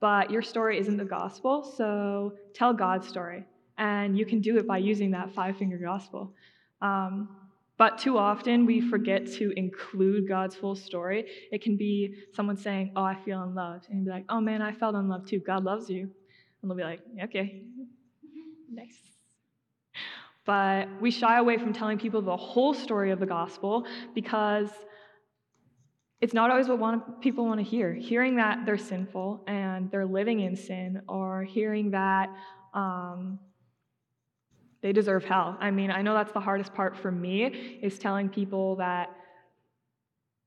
But 0.00 0.30
your 0.30 0.42
story 0.42 0.78
isn't 0.78 0.96
the 0.96 1.04
gospel, 1.04 1.62
so 1.62 2.34
tell 2.54 2.74
God's 2.74 3.06
story. 3.06 3.44
And 3.78 4.18
you 4.18 4.26
can 4.26 4.40
do 4.40 4.58
it 4.58 4.66
by 4.66 4.78
using 4.78 5.12
that 5.12 5.32
five 5.32 5.56
finger 5.56 5.78
gospel. 5.78 6.32
Um, 6.82 7.28
but 7.76 7.98
too 7.98 8.18
often 8.18 8.66
we 8.66 8.80
forget 8.80 9.26
to 9.34 9.52
include 9.56 10.28
God's 10.28 10.54
full 10.54 10.76
story. 10.76 11.26
It 11.50 11.62
can 11.62 11.76
be 11.76 12.14
someone 12.34 12.56
saying, 12.56 12.92
Oh, 12.94 13.02
I 13.02 13.16
feel 13.24 13.42
unloved. 13.42 13.88
And 13.88 13.98
you'd 13.98 14.04
be 14.04 14.10
like, 14.10 14.26
Oh 14.28 14.40
man, 14.40 14.62
I 14.62 14.72
felt 14.72 14.94
unloved 14.94 15.28
too. 15.28 15.40
God 15.40 15.64
loves 15.64 15.90
you. 15.90 16.02
And 16.62 16.70
they'll 16.70 16.76
be 16.76 16.84
like, 16.84 17.00
Okay, 17.24 17.62
nice. 18.72 19.13
But 20.44 20.88
we 21.00 21.10
shy 21.10 21.38
away 21.38 21.56
from 21.58 21.72
telling 21.72 21.98
people 21.98 22.20
the 22.20 22.36
whole 22.36 22.74
story 22.74 23.10
of 23.10 23.20
the 23.20 23.26
gospel 23.26 23.86
because 24.14 24.68
it's 26.20 26.34
not 26.34 26.50
always 26.50 26.68
what 26.68 26.78
want, 26.78 27.20
people 27.20 27.44
want 27.46 27.60
to 27.60 27.64
hear. 27.64 27.92
Hearing 27.92 28.36
that 28.36 28.64
they're 28.66 28.78
sinful 28.78 29.44
and 29.46 29.90
they're 29.90 30.06
living 30.06 30.40
in 30.40 30.56
sin, 30.56 31.02
or 31.08 31.42
hearing 31.44 31.90
that 31.90 32.30
um, 32.72 33.38
they 34.82 34.92
deserve 34.92 35.24
hell. 35.24 35.56
I 35.60 35.70
mean, 35.70 35.90
I 35.90 36.02
know 36.02 36.14
that's 36.14 36.32
the 36.32 36.40
hardest 36.40 36.74
part 36.74 36.96
for 36.96 37.10
me 37.10 37.44
is 37.82 37.98
telling 37.98 38.28
people 38.28 38.76
that 38.76 39.10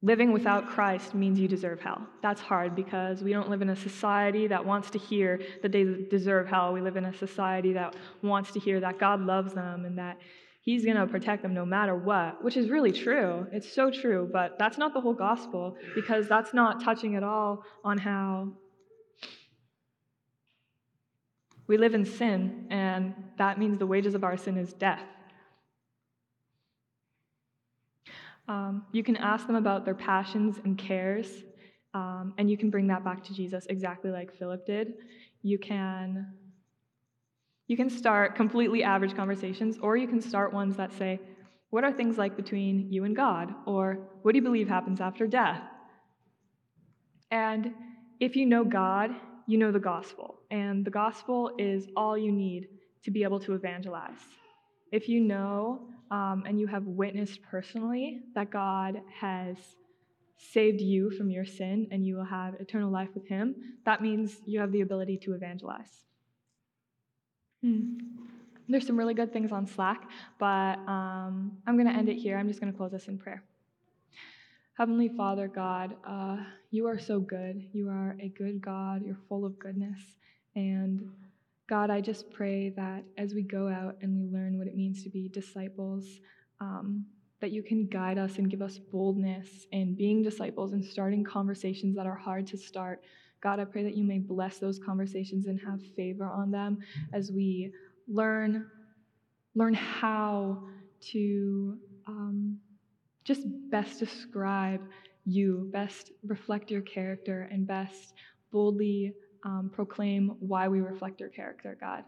living 0.08 0.32
without 0.32 0.70
Christ 0.70 1.13
means 1.13 1.38
you 1.38 1.50
deserve 1.50 1.82
hell. 1.82 2.02
That's 2.22 2.39
hard 2.39 2.76
because 2.76 3.22
we 3.22 3.34
don't 3.34 3.50
live 3.50 3.62
in 3.62 3.70
a 3.72 3.76
society 3.76 4.48
that 4.48 4.65
wants 4.65 4.89
to 4.91 4.98
hear 4.98 5.41
that 5.62 5.74
they 5.74 5.84
deserve 6.10 6.48
hell. 6.48 6.72
We 6.72 6.80
live 6.80 6.96
in 6.96 7.04
a 7.04 7.13
society 7.13 7.74
that 7.74 7.93
wants 8.22 8.52
to 8.52 8.60
hear 8.60 8.80
that 8.80 9.00
God 9.00 9.20
loves 9.20 9.54
them 9.54 9.84
and 9.84 9.98
that 9.98 10.17
He's 10.62 10.84
going 10.86 10.98
to 10.98 11.08
protect 11.08 11.43
them 11.43 11.54
no 11.54 11.65
matter 11.65 11.96
what, 11.96 12.43
which 12.43 12.58
is 12.58 12.70
really 12.70 12.91
true. 12.91 13.48
It's 13.52 13.72
so 13.72 13.91
true, 13.91 14.30
but 14.32 14.58
that's 14.58 14.78
not 14.78 14.93
the 14.93 15.02
whole 15.02 15.13
gospel 15.13 15.76
because 15.93 16.28
that's 16.28 16.54
not 16.54 16.84
touching 16.84 17.15
at 17.15 17.24
all 17.24 17.63
on 17.84 17.98
how 17.98 18.54
we 21.67 21.78
live 21.78 21.93
in 21.93 22.06
sin, 22.06 22.67
and 22.70 23.13
that 23.38 23.60
means 23.60 23.78
the 23.78 23.88
wages 23.88 24.15
of 24.15 24.24
our 24.24 24.38
sin 24.38 24.58
is 24.58 24.72
death. 24.72 25.04
Um, 28.47 28.86
you 28.91 29.03
can 29.03 29.17
ask 29.17 29.45
them 29.47 29.55
about 29.55 29.86
their 29.86 29.95
passions 29.95 30.60
and 30.63 30.77
cares, 30.77 31.43
um, 31.93 32.33
and 32.38 32.49
you 32.49 32.57
can 32.57 32.69
bring 32.69 32.88
that 32.88 33.03
back 33.03 33.23
to 33.25 33.33
Jesus 33.33 33.65
exactly 33.69 34.12
like 34.12 34.33
Philip 34.38 34.65
did. 34.65 34.93
You 35.41 35.60
can 35.60 36.33
you 37.67 37.75
can 37.75 37.89
start 37.89 38.36
completely 38.36 38.81
average 38.83 39.13
conversations, 39.15 39.77
or 39.81 39.97
you 39.97 40.07
can 40.07 40.21
start 40.21 40.53
ones 40.53 40.77
that 40.77 40.93
say, 40.93 41.19
What 41.69 41.83
are 41.83 41.91
things 41.91 42.17
like 42.17 42.38
between 42.38 42.91
you 42.91 43.03
and 43.03 43.15
God? 43.15 43.53
Or 43.65 43.99
what 44.21 44.31
do 44.31 44.38
you 44.38 44.43
believe 44.43 44.69
happens 44.69 45.01
after 45.01 45.27
death? 45.27 45.62
And 47.29 47.73
if 48.21 48.38
you 48.38 48.45
know 48.45 48.63
God 48.63 49.12
you 49.47 49.57
know 49.57 49.71
the 49.71 49.79
gospel, 49.79 50.41
and 50.51 50.83
the 50.83 50.91
gospel 50.91 51.51
is 51.57 51.88
all 51.95 52.17
you 52.17 52.33
need 52.33 52.67
to 53.03 53.12
be 53.12 53.23
able 53.23 53.39
to 53.39 53.53
evangelize. 53.53 54.19
If 54.91 55.07
you 55.07 55.21
know 55.21 55.88
um, 56.12 56.43
and 56.46 56.60
you 56.60 56.67
have 56.67 56.86
witnessed 56.86 57.41
personally 57.41 58.22
that 58.36 58.50
God 58.50 59.02
has 59.20 59.58
saved 60.38 60.82
you 60.82 61.10
from 61.12 61.30
your 61.30 61.46
sin 61.46 61.88
and 61.91 62.06
you 62.06 62.15
will 62.15 62.26
have 62.26 62.56
eternal 62.56 62.91
life 62.91 63.10
with 63.13 63.28
Him, 63.28 63.56
that 63.86 64.02
means 64.02 64.38
you 64.46 64.60
have 64.60 64.72
the 64.72 64.82
ability 64.82 65.17
to 65.17 65.34
evangelize. 65.34 66.06
Hmm. 67.62 67.98
There's 68.70 68.86
some 68.86 68.98
really 68.98 69.13
good 69.13 69.32
things 69.32 69.52
on 69.52 69.65
Slack, 69.65 70.10
but 70.39 70.78
um, 70.88 71.58
I'm 71.65 71.76
going 71.76 71.88
to 71.88 71.93
end 71.93 72.10
it 72.10 72.15
here. 72.17 72.38
I'm 72.38 72.48
just 72.48 72.60
going 72.60 72.72
to 72.72 72.78
close 72.78 72.93
us 72.93 73.08
in 73.08 73.17
prayer. 73.17 73.43
Heavenly 74.74 75.10
Father, 75.10 75.48
God, 75.48 75.96
uh, 76.06 76.38
you 76.70 76.86
are 76.86 77.00
so 77.00 77.20
good. 77.20 77.65
You 77.72 77.89
are 77.89 78.15
a 78.22 78.28
good 78.28 78.62
God. 78.62 79.04
You're 79.06 79.17
full 79.28 79.46
of 79.46 79.58
goodness. 79.58 80.00
And 80.56 81.10
God, 81.67 81.89
I 81.89 81.99
just 81.99 82.32
pray 82.32 82.69
that 82.77 83.03
as 83.17 83.34
we 83.34 83.43
go 83.43 83.67
out 83.67 83.97
and 84.01 84.15
we 84.15 84.25
learn 84.25 84.58
what 84.58 84.67
it 84.67 84.75
means 84.75 85.03
to 85.03 85.10
be 85.10 85.27
disciples, 85.27 86.06
um, 86.62 87.06
that 87.41 87.51
you 87.51 87.62
can 87.62 87.88
guide 87.88 88.17
us 88.17 88.38
and 88.38 88.49
give 88.49 88.62
us 88.62 88.80
boldness 88.91 89.67
in 89.71 89.93
being 89.93 90.23
disciples 90.23 90.73
and 90.73 90.84
starting 90.84 91.23
conversations 91.23 91.95
that 91.95 92.08
are 92.08 92.15
hard 92.15 92.47
to 92.47 92.58
start. 92.58 93.03
God, 93.41 93.60
I 93.60 93.65
pray 93.65 93.84
that 93.84 93.95
you 93.95 94.06
may 94.06 94.17
bless 94.17 94.60
those 94.60 94.80
conversations 94.80 95.45
and 95.47 95.60
have 95.60 95.82
favor 95.95 96.25
on 96.25 96.51
them 96.51 96.80
as 97.13 97.32
we 97.32 97.73
learn 98.08 98.65
learn 99.56 99.73
how 99.73 100.62
to 101.01 101.77
um, 102.06 102.60
just 103.23 103.41
best 103.71 103.99
describe 103.99 104.82
you, 105.25 105.67
best 105.73 106.12
reflect 106.23 106.69
your 106.69 106.82
character, 106.82 107.49
and 107.51 107.67
best 107.67 108.13
boldly 108.51 109.13
um, 109.43 109.71
proclaim 109.73 110.36
why 110.39 110.67
we 110.67 110.82
reflect 110.82 111.19
your 111.19 111.30
character, 111.30 111.78
God. 111.80 112.04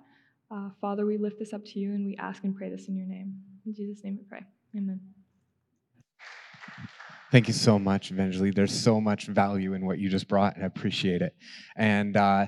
Uh, 0.52 0.70
Father, 0.82 1.06
we 1.06 1.18
lift 1.18 1.38
this 1.40 1.54
up 1.54 1.64
to 1.64 1.80
you 1.80 1.94
and 1.94 2.06
we 2.06 2.16
ask 2.18 2.44
and 2.44 2.56
pray 2.56 2.70
this 2.70 2.88
in 2.88 2.96
your 2.96 3.06
name. 3.06 3.36
In 3.66 3.74
Jesus' 3.74 4.04
name 4.04 4.18
we 4.18 4.24
pray. 4.24 4.46
Amen. 4.76 5.00
Thank 7.32 7.48
you 7.48 7.54
so 7.54 7.78
much, 7.78 8.10
Evangeline. 8.10 8.54
There's 8.56 8.74
so 8.74 9.00
much 9.00 9.28
value 9.28 9.74
in 9.74 9.86
what 9.86 10.00
you 10.00 10.10
just 10.10 10.28
brought, 10.28 10.56
and 10.56 10.64
I 10.64 10.68
appreciate 10.68 11.22
it. 11.22 11.36
And, 11.76 12.18
uh, 12.18 12.48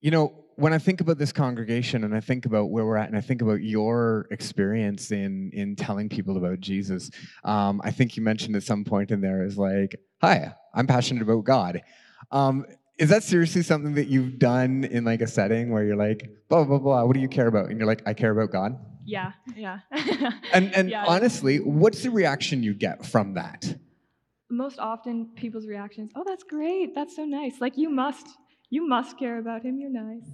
you 0.00 0.10
know, 0.10 0.46
when 0.56 0.72
I 0.72 0.78
think 0.78 1.02
about 1.02 1.18
this 1.18 1.32
congregation 1.32 2.02
and 2.02 2.14
I 2.14 2.20
think 2.20 2.46
about 2.46 2.70
where 2.70 2.86
we're 2.86 2.96
at 2.96 3.08
and 3.08 3.16
I 3.16 3.20
think 3.20 3.42
about 3.42 3.62
your 3.62 4.26
experience 4.30 5.12
in 5.12 5.50
in 5.52 5.76
telling 5.76 6.08
people 6.08 6.38
about 6.38 6.60
Jesus, 6.60 7.10
um, 7.44 7.82
I 7.84 7.90
think 7.90 8.16
you 8.16 8.22
mentioned 8.22 8.56
at 8.56 8.62
some 8.62 8.84
point 8.84 9.10
in 9.10 9.20
there 9.20 9.44
is 9.44 9.58
like, 9.58 9.94
"Hi, 10.22 10.54
I'm 10.74 10.86
passionate 10.86 11.22
about 11.22 11.44
God." 11.44 11.82
Um, 12.30 12.64
is 12.98 13.10
that 13.10 13.22
seriously 13.22 13.62
something 13.62 13.94
that 13.94 14.08
you've 14.08 14.38
done 14.38 14.84
in 14.84 15.04
like 15.04 15.20
a 15.20 15.26
setting 15.26 15.70
where 15.70 15.84
you're 15.84 15.96
like, 15.96 16.30
"Blah 16.48 16.64
blah 16.64 16.78
blah"? 16.78 17.04
What 17.04 17.14
do 17.14 17.20
you 17.20 17.28
care 17.28 17.46
about? 17.46 17.68
And 17.68 17.78
you're 17.78 17.86
like, 17.86 18.02
"I 18.06 18.14
care 18.14 18.30
about 18.30 18.50
God." 18.52 18.78
Yeah, 19.04 19.32
yeah. 19.56 19.80
And 20.52 20.74
and 20.74 20.90
Yeah. 20.90 21.04
honestly, 21.06 21.58
what's 21.60 22.02
the 22.02 22.10
reaction 22.10 22.62
you 22.62 22.74
get 22.74 23.04
from 23.06 23.34
that? 23.34 23.76
Most 24.50 24.78
often, 24.78 25.30
people's 25.36 25.66
reactions, 25.66 26.10
"Oh, 26.16 26.24
that's 26.26 26.44
great. 26.44 26.94
That's 26.94 27.14
so 27.16 27.24
nice. 27.24 27.60
Like 27.60 27.76
you 27.76 27.88
must, 27.90 28.26
you 28.70 28.86
must 28.88 29.18
care 29.18 29.38
about 29.38 29.62
him. 29.62 29.78
You're 29.78 29.90
nice." 29.90 30.28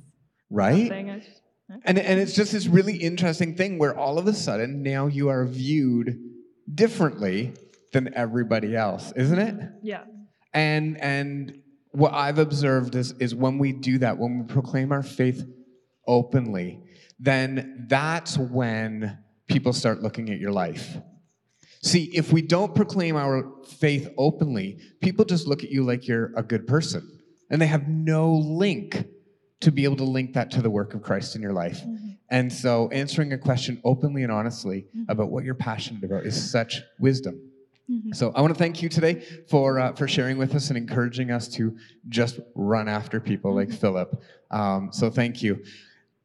Right? 0.50 0.90
And 1.84 1.98
and 1.98 2.20
it's 2.20 2.34
just 2.34 2.52
this 2.52 2.66
really 2.66 2.96
interesting 2.96 3.54
thing 3.56 3.78
where 3.78 3.96
all 3.96 4.18
of 4.18 4.26
a 4.26 4.34
sudden 4.34 4.82
now 4.82 5.06
you 5.06 5.28
are 5.30 5.46
viewed 5.46 6.18
differently 6.72 7.54
than 7.92 8.12
everybody 8.14 8.76
else, 8.76 9.12
isn't 9.16 9.38
it? 9.38 9.56
Yeah. 9.82 10.04
And 10.52 10.98
and 11.00 11.61
what 11.92 12.12
I've 12.14 12.38
observed 12.38 12.94
is 12.94 13.12
is 13.12 13.34
when 13.34 13.58
we 13.58 13.72
do 13.72 13.98
that, 13.98 14.18
when 14.18 14.40
we 14.40 14.44
proclaim 14.44 14.92
our 14.92 15.02
faith 15.02 15.46
openly, 16.06 16.80
then 17.20 17.86
that's 17.88 18.36
when 18.36 19.18
people 19.46 19.72
start 19.72 20.02
looking 20.02 20.30
at 20.30 20.38
your 20.38 20.52
life. 20.52 20.98
See, 21.82 22.04
if 22.14 22.32
we 22.32 22.42
don't 22.42 22.74
proclaim 22.74 23.16
our 23.16 23.50
faith 23.66 24.08
openly, 24.16 24.78
people 25.00 25.24
just 25.24 25.46
look 25.46 25.64
at 25.64 25.70
you 25.70 25.84
like 25.84 26.06
you're 26.06 26.32
a 26.36 26.42
good 26.42 26.66
person. 26.66 27.20
And 27.50 27.60
they 27.60 27.66
have 27.66 27.88
no 27.88 28.34
link 28.34 29.06
to 29.60 29.70
be 29.70 29.84
able 29.84 29.96
to 29.96 30.04
link 30.04 30.32
that 30.34 30.50
to 30.52 30.62
the 30.62 30.70
work 30.70 30.94
of 30.94 31.02
Christ 31.02 31.36
in 31.36 31.42
your 31.42 31.52
life. 31.52 31.84
Mhm. 31.84 32.16
And 32.30 32.52
so 32.52 32.88
answering 32.88 33.32
a 33.32 33.38
question 33.38 33.80
openly 33.84 34.22
and 34.22 34.32
honestly 34.32 34.86
Mhm. 34.96 35.04
about 35.08 35.30
what 35.30 35.44
you're 35.44 35.54
passionate 35.54 36.02
about 36.02 36.24
is 36.24 36.50
such 36.50 36.82
wisdom. 36.98 37.38
Mhm. 37.92 38.14
So 38.14 38.32
I 38.34 38.40
want 38.40 38.54
to 38.54 38.58
thank 38.58 38.82
you 38.82 38.88
today 38.88 39.22
for 39.48 39.78
uh, 39.78 39.92
for 39.92 40.08
sharing 40.08 40.38
with 40.38 40.54
us 40.54 40.68
and 40.68 40.76
encouraging 40.78 41.30
us 41.30 41.48
to 41.48 41.76
just 42.08 42.40
run 42.54 42.88
after 42.88 43.20
people 43.20 43.54
like 43.54 43.68
Mhm. 43.68 43.74
Philip. 43.74 44.22
Um, 44.50 44.90
so 44.92 45.10
thank 45.10 45.42
you. 45.42 45.62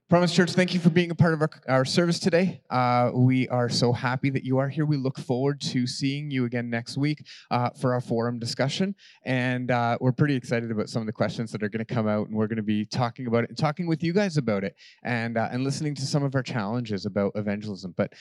Promise 0.09 0.33
Church, 0.33 0.51
thank 0.53 0.73
you 0.73 0.79
for 0.79 0.89
being 0.89 1.11
a 1.11 1.15
part 1.15 1.33
of 1.33 1.41
our, 1.41 1.49
our 1.67 1.83
service 1.83 2.17
today. 2.17 2.61
Uh, 2.69 3.11
we 3.13 3.45
are 3.49 3.67
so 3.67 3.91
happy 3.91 4.29
that 4.29 4.45
you 4.45 4.57
are 4.57 4.69
here. 4.69 4.85
We 4.85 4.95
look 4.95 5.19
forward 5.19 5.59
to 5.61 5.85
seeing 5.85 6.31
you 6.31 6.45
again 6.45 6.69
next 6.69 6.95
week 6.97 7.27
uh, 7.51 7.71
for 7.71 7.93
our 7.93 7.99
forum 7.99 8.39
discussion. 8.39 8.95
And 9.25 9.69
uh, 9.69 9.97
we're 9.99 10.13
pretty 10.13 10.35
excited 10.35 10.71
about 10.71 10.87
some 10.87 11.01
of 11.01 11.07
the 11.07 11.11
questions 11.11 11.51
that 11.51 11.61
are 11.61 11.67
going 11.67 11.85
to 11.85 11.93
come 11.93 12.07
out, 12.07 12.29
and 12.29 12.37
we're 12.37 12.47
going 12.47 12.55
to 12.55 12.63
be 12.63 12.85
talking 12.85 13.27
about 13.27 13.43
it 13.43 13.49
and 13.49 13.57
talking 13.57 13.85
with 13.85 14.01
you 14.01 14.13
guys 14.13 14.37
about 14.37 14.63
it 14.63 14.77
and, 15.03 15.37
uh, 15.37 15.49
and 15.51 15.65
listening 15.65 15.93
to 15.95 16.05
some 16.05 16.23
of 16.23 16.35
our 16.35 16.43
challenges 16.43 17.05
about 17.05 17.33
evangelism. 17.35 17.93
But 17.97 18.13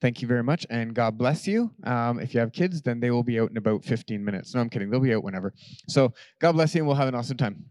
thank 0.00 0.22
you 0.22 0.28
very 0.28 0.42
much, 0.42 0.66
and 0.70 0.94
God 0.94 1.18
bless 1.18 1.46
you. 1.46 1.70
Um, 1.84 2.20
if 2.20 2.34
you 2.34 2.40
have 2.40 2.52
kids, 2.52 2.82
then 2.82 3.00
they 3.00 3.10
will 3.10 3.22
be 3.22 3.40
out 3.40 3.50
in 3.50 3.56
about 3.56 3.84
15 3.84 4.24
minutes. 4.24 4.54
No, 4.54 4.60
I'm 4.60 4.70
kidding. 4.70 4.90
They'll 4.90 5.00
be 5.00 5.14
out 5.14 5.24
whenever. 5.24 5.52
So 5.88 6.12
God 6.40 6.52
bless 6.52 6.74
you, 6.74 6.80
and 6.80 6.88
we'll 6.88 6.96
have 6.96 7.08
an 7.08 7.14
awesome 7.14 7.36
time. 7.36 7.64